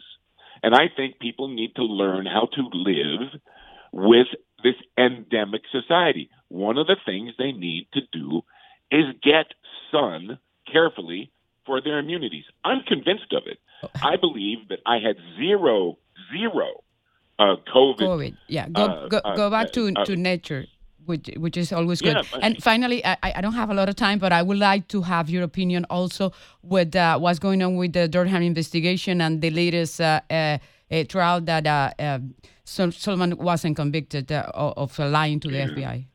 And 0.62 0.76
I 0.76 0.88
think 0.96 1.20
people 1.20 1.48
need 1.48 1.76
to 1.76 1.84
learn 1.84 2.26
how 2.26 2.48
to 2.54 2.70
live 2.74 3.42
with 3.92 4.28
this 4.64 4.76
endemic 4.98 5.62
society. 5.72 6.30
One 6.50 6.78
of 6.78 6.88
the 6.88 6.98
things 7.06 7.34
they 7.38 7.52
need 7.52 7.88
to 7.94 8.02
do 8.12 8.44
is 8.92 9.06
get 9.24 9.48
sun 9.92 10.38
carefully 10.72 11.32
for 11.66 11.82
their 11.82 12.00
immunities. 12.00 12.46
I'm 12.64 12.82
convinced 12.84 13.34
of 13.34 13.44
it. 13.46 13.60
Oh. 13.84 13.90
I 14.04 14.18
believe 14.18 14.68
that 14.70 14.80
I 14.86 14.98
had 15.00 15.18
zero, 15.38 15.98
zero 16.32 16.84
uh, 17.40 17.56
COVID. 17.74 18.00
COVID. 18.00 18.38
Yeah. 18.48 18.68
Go 18.70 18.84
uh, 18.84 19.08
go, 19.08 19.18
uh, 19.24 19.36
go 19.36 19.50
back 19.50 19.72
to 19.74 19.92
uh, 19.96 20.06
to 20.06 20.16
nature, 20.16 20.66
which 21.06 21.30
which 21.38 21.58
is 21.58 21.72
always 21.72 22.02
good. 22.02 22.16
Yeah, 22.18 22.40
and 22.42 22.62
finally, 22.62 23.04
I, 23.06 23.18
I 23.24 23.42
don't 23.42 23.54
have 23.54 23.70
a 23.70 23.74
lot 23.74 23.88
of 23.90 23.96
time, 23.96 24.20
but 24.20 24.32
I 24.34 24.42
would 24.42 24.58
like 24.58 24.88
to 24.90 25.02
have 25.04 25.30
your 25.30 25.44
opinion 25.44 25.86
also 25.90 26.32
with 26.62 26.96
uh, 26.96 27.18
what's 27.20 27.40
going 27.40 27.62
on 27.64 27.76
with 27.78 27.94
the 27.94 28.08
Durham 28.08 28.42
investigation 28.44 29.22
and 29.22 29.42
the 29.42 29.50
latest 29.52 30.02
uh, 30.02 30.20
uh, 30.30 30.58
uh, 30.92 31.04
trial 31.06 31.40
that 31.42 31.66
uh, 31.68 31.92
uh, 32.00 32.20
Sol- 32.66 32.92
Solomon 32.92 33.38
wasn't 33.38 33.76
convicted 33.78 34.32
uh, 34.32 34.52
of 34.54 34.98
lying 35.00 35.40
to 35.40 35.48
the 35.50 35.58
FBI. 35.60 36.06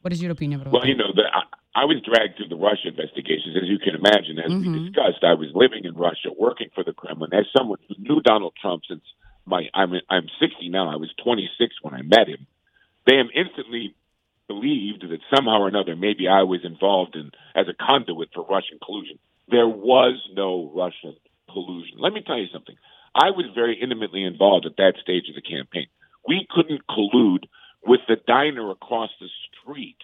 What 0.00 0.12
is 0.12 0.20
your 0.20 0.32
opinion 0.32 0.60
about 0.62 0.72
Well, 0.72 0.82
that? 0.82 0.88
you 0.88 0.96
know, 0.96 1.12
the, 1.14 1.22
I, 1.32 1.82
I 1.82 1.84
was 1.84 2.02
dragged 2.04 2.36
through 2.36 2.48
the 2.48 2.56
Russia 2.56 2.88
investigations, 2.88 3.56
as 3.56 3.68
you 3.68 3.78
can 3.78 3.94
imagine. 3.94 4.38
As 4.40 4.50
Mhm. 4.50 4.60
we 4.72 4.84
discussed, 4.84 5.22
I 5.22 5.34
was 5.34 5.48
living 5.54 5.84
in 5.84 5.94
Russia, 5.94 6.28
working 6.36 6.68
for 6.74 6.82
the 6.82 6.92
Kremlin. 6.92 7.32
As 7.32 7.46
someone 7.56 7.78
who 7.88 7.94
knew 7.98 8.20
Donald 8.20 8.52
Trump 8.60 8.82
since 8.88 9.04
my, 9.44 9.64
I'm 9.74 9.92
I'm 10.08 10.28
60 10.40 10.68
now. 10.68 10.90
I 10.90 10.96
was 10.96 11.10
26 11.22 11.74
when 11.82 11.94
I 11.94 12.02
met 12.02 12.28
him. 12.28 12.46
They 13.06 13.16
have 13.16 13.26
instantly 13.34 13.94
believed 14.46 15.02
that 15.02 15.20
somehow 15.34 15.62
or 15.62 15.68
another, 15.68 15.96
maybe 15.96 16.28
I 16.28 16.42
was 16.42 16.60
involved 16.64 17.16
in 17.16 17.30
as 17.54 17.66
a 17.68 17.74
conduit 17.74 18.30
for 18.34 18.44
Russian 18.44 18.78
collusion. 18.84 19.18
There 19.48 19.68
was 19.68 20.20
no 20.34 20.70
Russian 20.74 21.16
collusion. 21.50 21.98
Let 21.98 22.12
me 22.12 22.22
tell 22.26 22.38
you 22.38 22.48
something. 22.52 22.76
I 23.14 23.30
was 23.30 23.46
very 23.54 23.78
intimately 23.80 24.24
involved 24.24 24.66
at 24.66 24.76
that 24.76 24.94
stage 25.02 25.28
of 25.28 25.34
the 25.34 25.42
campaign. 25.42 25.86
We 26.26 26.46
couldn't 26.48 26.86
collude 26.88 27.44
with 27.84 28.00
the 28.08 28.16
diner 28.26 28.70
across 28.70 29.10
the 29.20 29.28
street. 29.50 29.98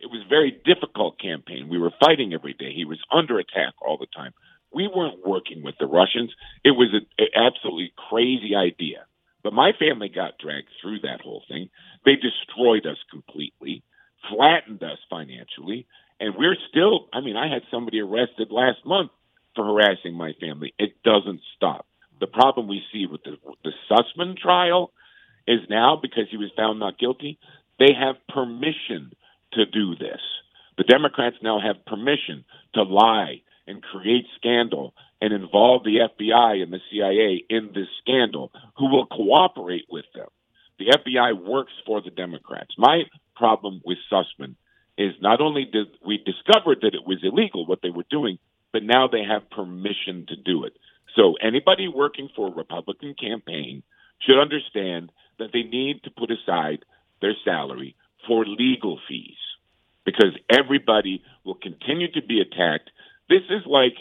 It 0.00 0.06
was 0.06 0.22
a 0.24 0.28
very 0.28 0.50
difficult 0.64 1.20
campaign. 1.20 1.68
We 1.68 1.78
were 1.78 1.92
fighting 2.00 2.32
every 2.32 2.54
day. 2.54 2.72
He 2.74 2.86
was 2.86 2.98
under 3.12 3.38
attack 3.38 3.74
all 3.82 3.98
the 3.98 4.06
time. 4.06 4.32
We 4.72 4.88
weren't 4.94 5.26
working 5.26 5.62
with 5.62 5.74
the 5.78 5.86
Russians. 5.86 6.32
It 6.64 6.72
was 6.72 6.88
an 6.94 7.26
absolutely 7.34 7.92
crazy 8.08 8.54
idea. 8.54 9.06
But 9.42 9.52
my 9.52 9.72
family 9.78 10.08
got 10.08 10.38
dragged 10.38 10.68
through 10.80 11.00
that 11.00 11.22
whole 11.22 11.42
thing. 11.48 11.70
They 12.04 12.16
destroyed 12.16 12.86
us 12.86 12.98
completely, 13.10 13.82
flattened 14.28 14.82
us 14.82 14.98
financially, 15.08 15.86
And 16.20 16.34
we're 16.36 16.56
still, 16.68 17.08
I 17.12 17.20
mean, 17.20 17.36
I 17.36 17.48
had 17.52 17.62
somebody 17.70 18.00
arrested 18.00 18.48
last 18.50 18.84
month 18.84 19.10
for 19.56 19.64
harassing 19.64 20.14
my 20.14 20.32
family. 20.38 20.74
It 20.78 21.02
doesn't 21.02 21.40
stop. 21.56 21.86
The 22.20 22.26
problem 22.26 22.68
we 22.68 22.82
see 22.92 23.06
with 23.06 23.22
the, 23.24 23.38
the 23.64 23.72
Sussmann 23.90 24.36
trial 24.36 24.92
is 25.48 25.60
now 25.70 25.98
because 26.00 26.24
he 26.30 26.36
was 26.36 26.50
found 26.54 26.78
not 26.78 26.98
guilty, 26.98 27.38
they 27.78 27.94
have 27.98 28.16
permission 28.28 29.12
to 29.54 29.64
do 29.64 29.96
this. 29.96 30.20
The 30.76 30.84
Democrats 30.84 31.36
now 31.42 31.58
have 31.58 31.86
permission 31.86 32.44
to 32.74 32.82
lie 32.82 33.40
and 33.70 33.82
create 33.82 34.26
scandal 34.36 34.92
and 35.20 35.32
involve 35.32 35.84
the 35.84 36.08
FBI 36.10 36.62
and 36.62 36.72
the 36.72 36.80
CIA 36.90 37.44
in 37.48 37.70
this 37.74 37.88
scandal, 38.00 38.50
who 38.76 38.90
will 38.90 39.06
cooperate 39.06 39.86
with 39.90 40.06
them. 40.14 40.28
The 40.78 40.86
FBI 40.86 41.46
works 41.46 41.72
for 41.86 42.00
the 42.00 42.10
Democrats. 42.10 42.74
My 42.76 43.02
problem 43.36 43.80
with 43.84 43.98
Sussmann 44.10 44.56
is 44.98 45.14
not 45.20 45.40
only 45.40 45.64
did 45.64 45.88
we 46.04 46.18
discovered 46.18 46.78
that 46.82 46.94
it 46.94 47.06
was 47.06 47.18
illegal 47.22 47.66
what 47.66 47.80
they 47.82 47.90
were 47.90 48.04
doing, 48.10 48.38
but 48.72 48.82
now 48.82 49.08
they 49.08 49.24
have 49.24 49.50
permission 49.50 50.26
to 50.28 50.36
do 50.36 50.64
it. 50.64 50.72
So 51.16 51.34
anybody 51.42 51.88
working 51.88 52.28
for 52.34 52.48
a 52.48 52.54
Republican 52.54 53.14
campaign 53.14 53.82
should 54.20 54.40
understand 54.40 55.10
that 55.38 55.50
they 55.52 55.62
need 55.62 56.02
to 56.04 56.10
put 56.10 56.30
aside 56.30 56.84
their 57.20 57.34
salary 57.44 57.96
for 58.26 58.44
legal 58.44 58.98
fees 59.08 59.36
because 60.04 60.36
everybody 60.50 61.22
will 61.44 61.54
continue 61.54 62.10
to 62.12 62.22
be 62.22 62.40
attacked. 62.40 62.90
This 63.30 63.42
is 63.48 63.62
like, 63.64 63.94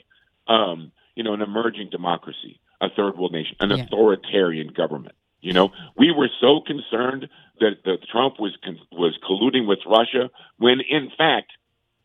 um, 0.48 0.92
you 1.16 1.24
know, 1.24 1.34
an 1.34 1.42
emerging 1.42 1.90
democracy, 1.92 2.60
a 2.82 2.90
third 2.90 3.18
world 3.18 3.32
nation, 3.32 3.56
an 3.62 3.70
yeah. 3.70 3.84
authoritarian 3.86 4.74
government. 4.76 5.16
You 5.40 5.54
know, 5.54 5.72
we 5.96 6.12
were 6.12 6.28
so 6.42 6.60
concerned 6.66 7.30
that, 7.62 7.84
that 7.86 8.00
Trump 8.12 8.40
was 8.40 8.58
was 8.92 9.18
colluding 9.24 9.68
with 9.68 9.80
Russia 9.86 10.30
when, 10.58 10.82
in 10.82 11.10
fact, 11.18 11.52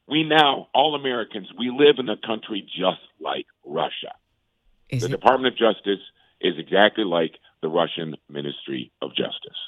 we 0.06 0.22
now 0.22 0.68
all 0.74 0.94
Americans 0.94 1.48
we 1.58 1.70
live 1.70 1.96
in 1.98 2.08
a 2.08 2.16
country 2.16 2.62
just 2.62 3.02
like 3.20 3.46
Russia. 3.64 4.14
Is 4.88 5.02
the 5.02 5.08
it? 5.08 5.10
Department 5.10 5.52
of 5.52 5.58
Justice 5.58 6.04
is 6.40 6.54
exactly 6.58 7.04
like 7.04 7.32
the 7.62 7.68
Russian 7.68 8.14
Ministry 8.28 8.92
of 9.00 9.10
Justice. 9.16 9.58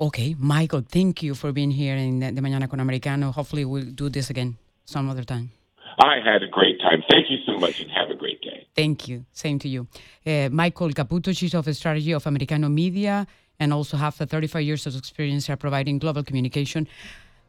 Okay, 0.00 0.36
Michael, 0.38 0.84
thank 0.88 1.22
you 1.24 1.34
for 1.34 1.50
being 1.52 1.72
here 1.72 1.96
in 1.96 2.20
the 2.20 2.40
Mañana 2.40 2.70
con 2.70 2.80
Americano. 2.80 3.32
Hopefully, 3.32 3.64
we'll 3.64 3.90
do 3.90 4.08
this 4.08 4.30
again 4.30 4.56
some 4.84 5.10
other 5.10 5.24
time. 5.24 5.50
I 5.98 6.20
had 6.24 6.42
a 6.42 6.48
great 6.48 6.80
time. 6.80 7.02
Thank 7.10 7.30
you 7.30 7.38
so 7.44 7.58
much 7.58 7.80
and 7.80 7.90
have 7.90 8.10
a 8.10 8.14
great 8.14 8.40
day. 8.40 8.66
Thank 8.74 9.08
you. 9.08 9.24
Same 9.32 9.58
to 9.58 9.68
you. 9.68 9.86
Uh, 10.24 10.48
Michael 10.50 10.90
Caputo, 10.90 11.36
Chief 11.36 11.54
of 11.54 11.66
Strategy 11.74 12.12
of 12.12 12.26
Americano 12.26 12.68
Media, 12.68 13.26
and 13.58 13.72
also 13.72 13.96
have 13.96 14.14
35 14.14 14.62
years 14.62 14.86
of 14.86 14.96
experience 14.96 15.50
providing 15.58 15.98
global 15.98 16.22
communication 16.22 16.86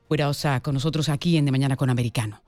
with 0.09 0.19
us, 0.21 0.45
uh, 0.45 0.59
con 0.61 0.73
nosotros 0.73 1.09
aquí 1.09 1.37
en 1.37 1.45
De 1.45 1.51
Mañana 1.51 1.75
con 1.75 1.89
Americano. 1.89 2.41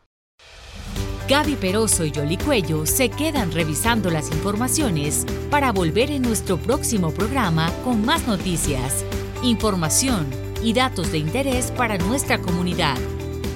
Gaby 1.27 1.55
Peroso 1.55 2.03
y 2.03 2.11
Yoli 2.11 2.35
Cuello 2.35 2.85
se 2.85 3.09
quedan 3.09 3.51
revisando 3.51 4.09
las 4.09 4.31
informaciones 4.31 5.25
para 5.49 5.71
volver 5.71 6.11
en 6.11 6.23
nuestro 6.23 6.57
próximo 6.57 7.11
programa 7.13 7.71
con 7.85 8.03
más 8.03 8.27
noticias 8.27 9.05
información 9.43 10.27
y 10.63 10.73
datos 10.73 11.11
de 11.11 11.17
interés 11.17 11.71
para 11.71 11.97
nuestra 11.97 12.37
comunidad. 12.39 12.97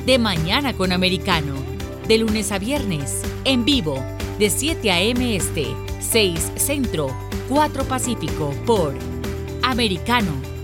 De 0.05 0.17
Mañana 0.17 0.73
con 0.73 0.91
Americano, 0.91 1.53
de 2.07 2.17
lunes 2.17 2.51
a 2.51 2.59
viernes, 2.59 3.21
en 3.45 3.65
vivo, 3.65 4.03
de 4.39 4.49
7 4.49 4.91
a.m. 4.91 5.35
Este, 5.35 5.65
6 5.99 6.51
Centro, 6.55 7.07
4 7.49 7.83
Pacífico, 7.85 8.53
por 8.65 8.93
Americano 9.63 10.54